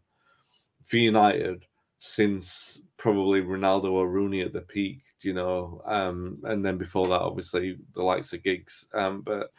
[0.84, 1.64] for United
[2.04, 5.02] since probably Ronaldo or Rooney at the peak.
[5.20, 8.88] You know, um, and then before that, obviously the likes of Giggs.
[8.92, 9.52] Um, but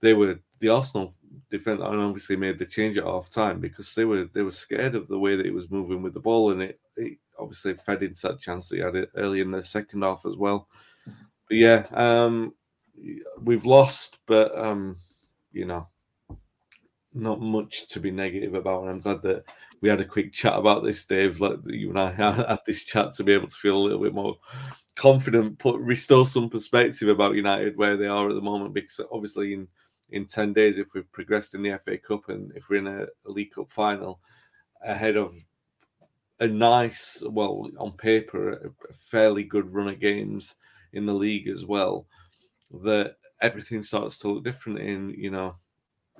[0.00, 1.14] they were the Arsenal
[1.48, 4.96] defense and obviously made the change at half time because they were they were scared
[4.96, 8.02] of the way that he was moving with the ball and it, it obviously fed
[8.02, 10.66] into that chance that he had it early in the second half as well.
[11.06, 12.52] But yeah, um,
[13.40, 14.96] we've lost, but um,
[15.52, 15.86] you know,
[17.14, 18.82] not much to be negative about.
[18.82, 19.44] And I'm glad that
[19.80, 21.40] we had a quick chat about this, Dave.
[21.40, 22.10] Like you and I
[22.48, 24.36] had this chat to be able to feel a little bit more
[24.96, 28.74] confident, put restore some perspective about United where they are at the moment.
[28.74, 29.68] Because obviously, in
[30.12, 33.06] in 10 days if we've progressed in the FA Cup and if we're in a,
[33.26, 34.20] a League Cup final
[34.82, 35.34] ahead of
[36.40, 40.54] a nice, well, on paper, a fairly good run of games
[40.94, 42.06] in the league as well,
[42.82, 45.54] that everything starts to look different in, you know,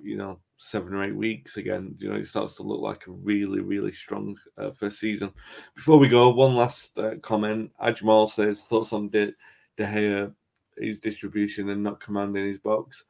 [0.03, 1.95] you know, seven or eight weeks again.
[1.99, 5.33] You know, it starts to look like a really, really strong uh, first season.
[5.75, 7.73] Before we go, one last uh, comment.
[7.83, 9.33] Ajmal says thoughts on De,
[9.79, 10.35] De Gea,
[10.77, 13.05] his distribution and not commanding his box.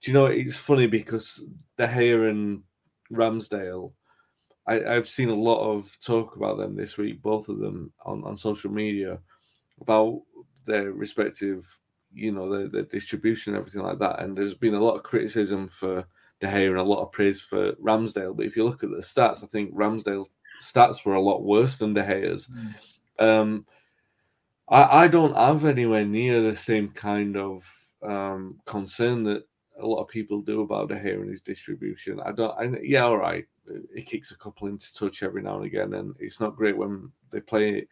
[0.00, 1.44] Do you know it's funny because
[1.76, 2.62] De Gea and
[3.12, 3.92] Ramsdale,
[4.68, 8.22] I, have seen a lot of talk about them this week, both of them on,
[8.22, 9.18] on social media,
[9.80, 10.22] about
[10.66, 11.66] their respective,
[12.14, 14.20] you know, their, their distribution and everything like that.
[14.20, 16.06] And there's been a lot of criticism for
[16.42, 18.36] De Gea and a lot of praise for Ramsdale.
[18.36, 20.28] But if you look at the stats, I think Ramsdale's
[20.60, 22.48] stats were a lot worse than De Gea's.
[23.20, 23.24] Mm.
[23.24, 23.66] Um,
[24.68, 27.72] I, I don't have anywhere near the same kind of
[28.02, 29.44] um, concern that
[29.78, 32.18] a lot of people do about De Gea and his distribution.
[32.20, 32.58] I don't.
[32.58, 33.46] I, yeah, all right.
[33.94, 37.12] He kicks a couple into touch every now and again, and it's not great when
[37.30, 37.86] they play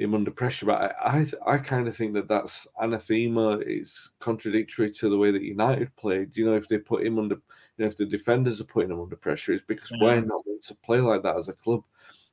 [0.00, 0.66] him under pressure.
[0.66, 3.58] But I, I, I kind of think that that's anathema.
[3.58, 6.36] It's contradictory to the way that United played.
[6.36, 9.00] You know, if they put him under, you know, if the defenders are putting him
[9.00, 10.04] under pressure, it's because yeah.
[10.04, 11.82] we're not meant to play like that as a club.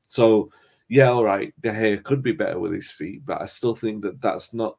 [0.08, 0.52] So,
[0.88, 1.54] yeah, all right.
[1.62, 4.78] De Gea could be better with his feet, but I still think that that's not.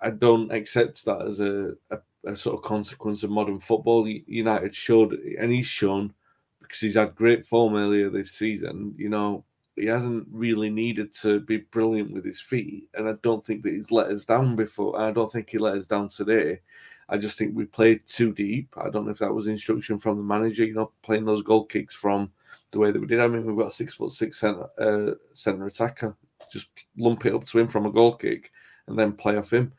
[0.00, 4.06] I don't accept that as a, a a sort of consequence of modern football.
[4.08, 6.12] United showed, and he's shown
[6.60, 8.94] because he's had great form earlier this season.
[8.96, 9.44] You know,
[9.76, 13.72] he hasn't really needed to be brilliant with his feet, and I don't think that
[13.72, 15.00] he's let us down before.
[15.00, 16.60] I don't think he let us down today.
[17.08, 18.74] I just think we played too deep.
[18.76, 20.64] I don't know if that was instruction from the manager.
[20.64, 22.30] You know, playing those goal kicks from
[22.70, 23.20] the way that we did.
[23.20, 26.16] I mean, we've got a six foot six center uh, center attacker.
[26.52, 26.68] Just
[26.98, 28.50] lump it up to him from a goal kick
[28.86, 29.72] and then play off him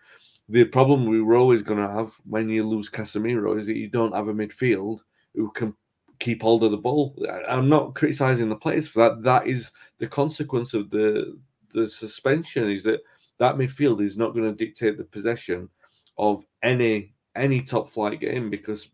[0.50, 3.88] the problem we were always going to have when you lose Casemiro is that you
[3.88, 5.00] don't have a midfield
[5.34, 5.74] who can
[6.20, 7.16] keep hold of the ball.
[7.47, 9.24] I'm not criticizing the players for that.
[9.24, 11.38] That is the consequence of the
[11.74, 12.70] the suspension.
[12.70, 13.01] Is that
[13.39, 15.70] that midfield is not going to dictate the possession
[16.18, 18.89] of any any top flight game because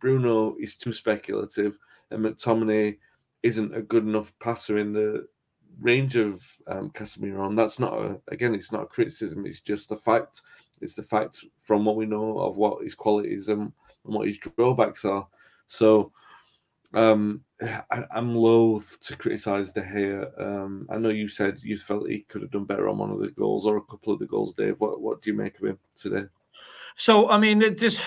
[0.00, 1.78] Bruno is too speculative
[2.10, 2.98] and McTominay
[3.42, 5.26] isn't a good enough passer in the
[5.80, 7.46] range of um, Casemiro.
[7.46, 9.46] And that's not a, again, it's not a criticism.
[9.46, 10.42] It's just the fact
[10.80, 14.38] it's the fact from what we know of what his qualities and, and what his
[14.38, 15.26] drawbacks are.
[15.66, 16.12] So
[16.94, 20.40] um, I, am loath to criticise De Gea.
[20.40, 23.20] Um, I know you said you felt he could have done better on one of
[23.20, 24.76] the goals or a couple of the goals, Dave.
[24.78, 26.24] What what do you make of him today?
[27.00, 28.02] So I mean, this.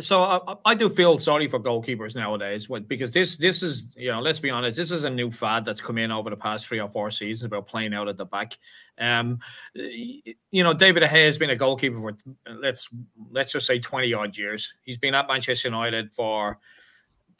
[0.00, 4.20] So I, I, do feel sorry for goalkeepers nowadays, because this this is you know
[4.20, 6.78] let's be honest, this is a new fad that's come in over the past three
[6.78, 8.56] or four seasons about playing out at the back.
[8.96, 9.40] Um,
[9.74, 12.16] you know, David De Gea has been a goalkeeper for
[12.60, 12.88] let's
[13.32, 14.72] let's just say twenty odd years.
[14.82, 16.60] He's been at Manchester United for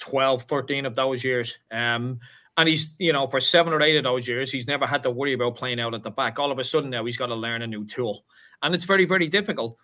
[0.02, 1.58] 12, 13 of those years.
[1.70, 2.20] Um,
[2.56, 5.10] and he's, you know, for seven or eight of those years, he's never had to
[5.10, 6.38] worry about playing out at the back.
[6.38, 8.24] All of a sudden now he's got to learn a new tool.
[8.62, 9.78] And it's very, very difficult.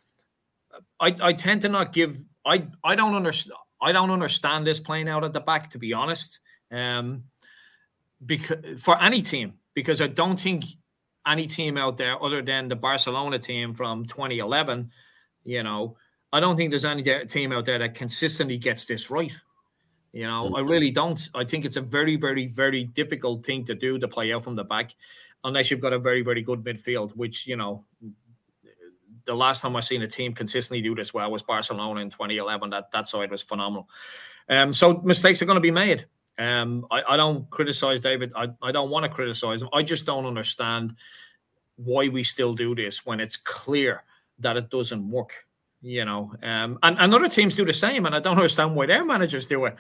[1.01, 5.09] I, I tend to not give I I don't understand I don't understand this playing
[5.09, 6.39] out at the back to be honest.
[6.71, 7.25] Um
[8.25, 10.65] because for any team, because I don't think
[11.27, 14.91] any team out there other than the Barcelona team from 2011,
[15.45, 15.97] you know,
[16.33, 19.33] I don't think there's any team out there that consistently gets this right.
[20.13, 21.29] You know, I really don't.
[21.35, 24.57] I think it's a very, very, very difficult thing to do to play out from
[24.57, 24.95] the back,
[25.45, 27.85] unless you've got a very, very good midfield, which you know
[29.27, 32.71] the last time I seen a team consistently do this well was Barcelona in 2011.
[32.71, 33.89] That that side was phenomenal.
[34.49, 36.07] Um, so mistakes are going to be made.
[36.39, 38.33] Um, I, I don't criticize David.
[38.35, 39.69] I, I don't want to criticize him.
[39.75, 40.95] I just don't understand
[41.77, 44.05] why we still do this when it's clear
[44.39, 45.35] that it doesn't work.
[45.81, 48.87] You know, um, and, and other teams do the same, and I don't understand why
[48.87, 49.77] their managers do it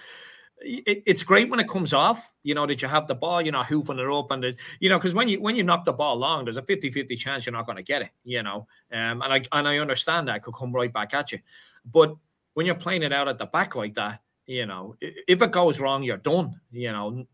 [0.60, 3.52] it, it's great when it comes off, you know, that you have the ball, you're
[3.52, 6.16] not hoofing it up and, you know, because when you when you knock the ball
[6.16, 8.66] long, there's a 50-50 chance you're not going to get it, you know.
[8.92, 11.38] Um, and I and I understand that it could come right back at you.
[11.84, 12.14] But
[12.54, 15.78] when you're playing it out at the back like that, you know, if it goes
[15.80, 16.60] wrong, you're done.
[16.70, 17.26] You know,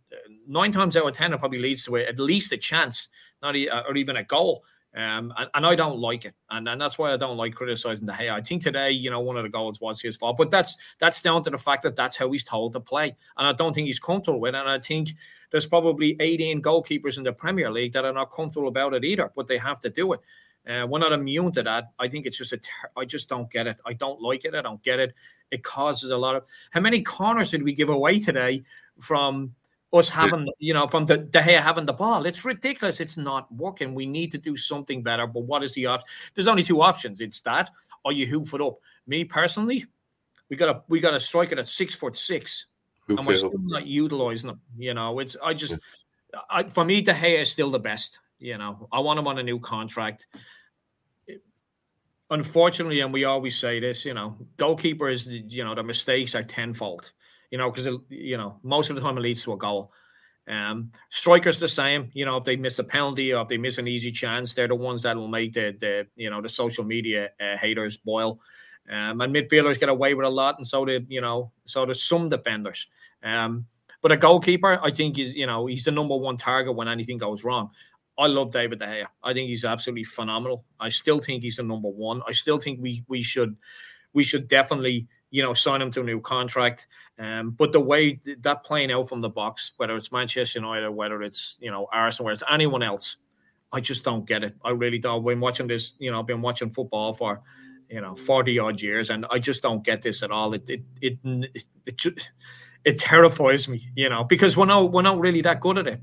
[0.47, 3.09] nine times out of ten, it probably leads to at least a chance,
[3.43, 4.65] not or even a goal.
[4.97, 8.07] Um, and, and, I don't like it, and, and that's why I don't like criticizing
[8.07, 8.31] De Gea.
[8.31, 11.21] I think today, you know, one of the goals was his fault, but that's that's
[11.21, 13.89] down to the fact that that's how he's told to play, and I don't think
[13.89, 14.59] he's comfortable with it.
[14.59, 15.09] And I think
[15.51, 19.33] there's probably 18 goalkeepers in the Premier League that are not comfortable about it either,
[19.35, 20.21] but they have to do it.
[20.69, 21.93] Uh, we're not immune to that.
[21.99, 22.57] I think it's just a.
[22.57, 23.77] Ter- I just don't get it.
[23.85, 24.55] I don't like it.
[24.55, 25.13] I don't get it.
[25.51, 26.45] It causes a lot of.
[26.71, 28.63] How many corners did we give away today
[29.01, 29.55] from
[29.95, 32.27] us having, you know, from the De Gea having the ball.
[32.27, 33.01] It's ridiculous.
[33.01, 33.95] It's not working.
[33.95, 35.27] We need to do something better.
[35.27, 36.09] But what is the option?
[36.35, 37.21] There's only two options.
[37.21, 37.71] It's that
[38.05, 38.79] or you hoof it up.
[39.07, 39.87] Me personally,
[40.49, 42.67] we got to we got to strike it at six foot six,
[43.09, 44.61] and we're still not utilizing them.
[44.77, 45.79] You know, it's I just
[46.51, 48.19] I, for me, De Gea is still the best.
[48.39, 50.27] You know, I want him on a new contract.
[52.31, 57.13] Unfortunately, and we always say this, you know, goalkeepers, you know, the mistakes are tenfold
[57.55, 59.93] you know, because you know most of the time it leads to a goal.
[60.49, 63.79] Um, strikers the same, you know, if they miss a penalty or if they miss
[63.79, 66.83] an easy chance, they're the ones that will make the the you know the social
[66.83, 68.41] media uh, haters boil.
[68.91, 71.95] Um, and midfielders get away with a lot, and so do you know, so do
[71.95, 72.89] some defenders.
[73.23, 73.67] Um,
[74.03, 77.19] but a goalkeeper, I think, is you know he's the number one target when anything
[77.19, 77.71] goes wrong.
[78.19, 79.07] I love David De Gea.
[79.23, 80.65] I think he's absolutely phenomenal.
[80.81, 82.21] I still think he's the number one.
[82.27, 83.57] I still think we we should
[84.13, 86.87] we should definitely you know, sign him to a new contract.
[87.19, 91.25] Um, but the way that playing out from the box, whether it's Manchester United, whether
[91.25, 93.17] it's you know Arsenal, whether it's anyone else,
[93.73, 94.55] I just don't get it.
[94.65, 95.19] I really don't.
[95.19, 97.43] I've been watching this, you know, I've been watching football for
[97.91, 100.55] you know 40 odd years, and I just don't get this at all.
[100.55, 102.29] It it it it, it,
[102.85, 106.01] it terrifies me, you know, because we're not we're not really that good at it.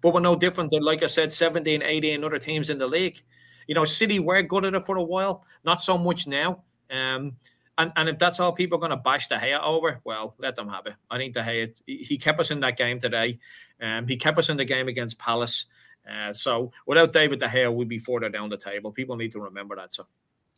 [0.00, 3.20] But we're no different than, like I said, 17, 18 other teams in the league.
[3.66, 6.62] You know, City were good at it for a while, not so much now.
[6.88, 7.32] Um,
[7.78, 10.56] and, and if that's all people are going to bash De Gea over, well, let
[10.56, 10.94] them have it.
[11.08, 13.38] I think De Gea, he kept us in that game today.
[13.80, 15.66] Um, he kept us in the game against Palace.
[16.10, 18.90] Uh, so without David De Gea, we'd be further down the table.
[18.90, 19.94] People need to remember that.
[19.94, 20.06] So,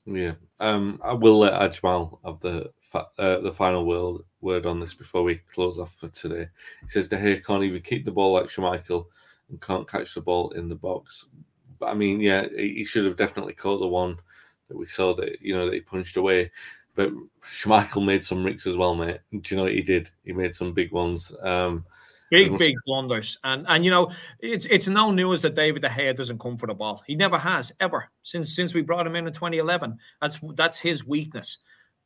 [0.06, 4.94] yeah, um, I will let Ajmal have the uh, the final word word on this
[4.94, 6.48] before we close off for today.
[6.82, 9.06] He says De Gea can't even keep the ball like Schmeichel
[9.50, 11.26] and can't catch the ball in the box.
[11.78, 14.16] But I mean, yeah, he should have definitely caught the one
[14.68, 16.50] that we saw that you know that he punched away.
[17.00, 17.12] But
[17.50, 19.20] Schmeichel made some ricks as well, mate.
[19.30, 20.10] Do you know what he did?
[20.22, 21.32] He made some big ones.
[21.42, 21.86] Um,
[22.30, 23.38] big, big blunders.
[23.42, 26.66] And and you know, it's it's no news that David De Gea doesn't come for
[26.66, 27.02] the ball.
[27.06, 29.96] He never has ever since since we brought him in in 2011.
[30.20, 31.56] That's that's his weakness.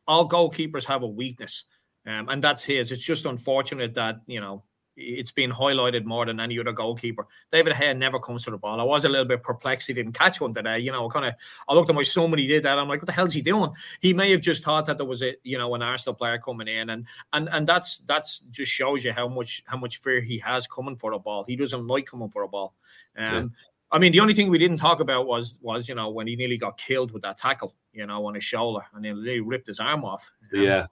[0.07, 1.65] All goalkeepers have a weakness,
[2.07, 2.93] um, and that's his.
[2.93, 4.63] It's just unfortunate that you know
[4.97, 7.27] it's been highlighted more than any other goalkeeper.
[7.51, 8.81] David Gea never comes to the ball.
[8.81, 10.79] I was a little bit perplexed he didn't catch one today.
[10.79, 11.35] You know, kind of.
[11.69, 12.79] I looked at my son when he did that.
[12.79, 13.71] I'm like, what the hell's he doing?
[14.01, 16.69] He may have just thought that there was a you know an Arsenal player coming
[16.69, 20.39] in, and and and that's that's just shows you how much how much fear he
[20.39, 21.45] has coming for a ball.
[21.45, 22.75] He doesn't like coming for a ball.
[23.17, 23.45] Um, yeah.
[23.93, 26.37] I mean, the only thing we didn't talk about was was you know when he
[26.37, 29.81] nearly got killed with that tackle, you know, on his shoulder, and he ripped his
[29.81, 30.31] arm off.
[30.53, 30.87] Um, yeah,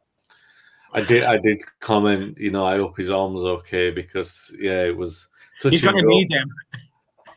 [0.92, 1.24] I did.
[1.24, 2.38] I did comment.
[2.38, 5.28] You know, I hope his arm's okay because yeah, it was.
[5.62, 6.48] He's going to need them.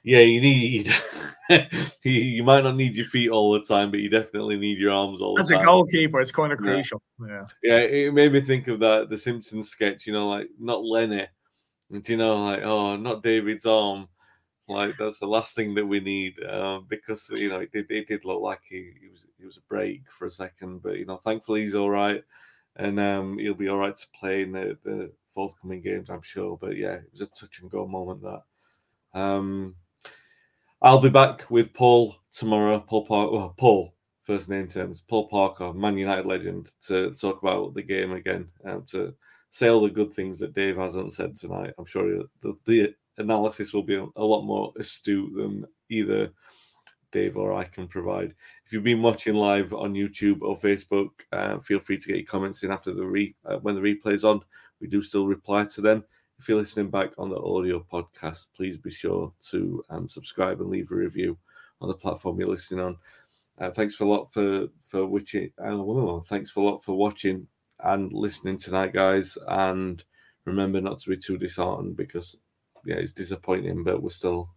[0.04, 0.94] yeah, you need
[2.04, 5.22] you might not need your feet all the time, but you definitely need your arms
[5.22, 5.62] all As the time.
[5.62, 7.02] As a goalkeeper, it's kind of crucial.
[7.20, 7.46] Yeah.
[7.64, 10.08] yeah, it made me think of that the Simpsons sketch.
[10.08, 11.28] You know, like not Lenny,
[11.92, 14.08] and you know, like oh, not David's arm.
[14.68, 18.08] Like that's the last thing that we need uh, because you know it did, it
[18.08, 21.06] did look like he, he was he was a break for a second, but you
[21.06, 22.24] know, thankfully he's all right,
[22.78, 26.58] and um, he'll be all right to play in the, the forthcoming games, I'm sure.
[26.60, 29.20] But yeah, it was a touch and go moment that.
[29.20, 29.76] Um,
[30.82, 32.80] I'll be back with Paul tomorrow.
[32.80, 37.74] Paul Parker, well, Paul, first name terms, Paul Parker, Man United legend, to talk about
[37.74, 39.14] the game again, um, to
[39.50, 41.74] say all the good things that Dave hasn't said tonight.
[41.78, 46.32] I'm sure the, the analysis will be a lot more astute than either
[47.12, 48.36] Dave or I can provide.
[48.66, 52.26] If you've been watching live on YouTube or Facebook, uh, feel free to get your
[52.26, 54.42] comments in after the re uh, when the replay's on.
[54.82, 56.04] We do still reply to them.
[56.40, 60.70] If you're listening back on the audio podcast, please be sure to um, subscribe and
[60.72, 61.38] leave a review
[61.80, 62.98] on the platform you're listening on.
[63.60, 65.52] Uh, thanks for a lot for for watching.
[65.64, 67.48] Uh, thanks for a lot for watching
[67.84, 69.38] and listening tonight, guys.
[69.48, 70.04] And
[70.46, 72.36] remember not to be too disheartened because
[72.84, 74.50] yeah, it's disappointing, but we're still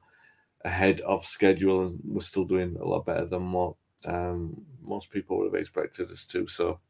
[0.64, 3.74] ahead of schedule and we're still doing a lot better than what
[4.04, 6.46] um, most people would have expected us to.
[6.46, 6.80] So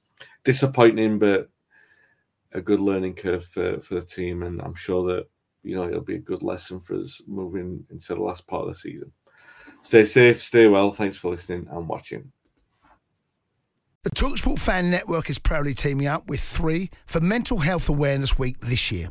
[0.44, 1.50] disappointing, but
[2.52, 5.28] a good learning curve for, for the team, and I'm sure that
[5.62, 8.68] you know it'll be a good lesson for us moving into the last part of
[8.68, 9.12] the season.
[9.82, 10.92] Stay safe, stay well.
[10.92, 12.32] Thanks for listening and watching.
[14.04, 18.58] The Talksport Fan Network is proudly teaming up with three for Mental Health Awareness Week
[18.60, 19.10] this year.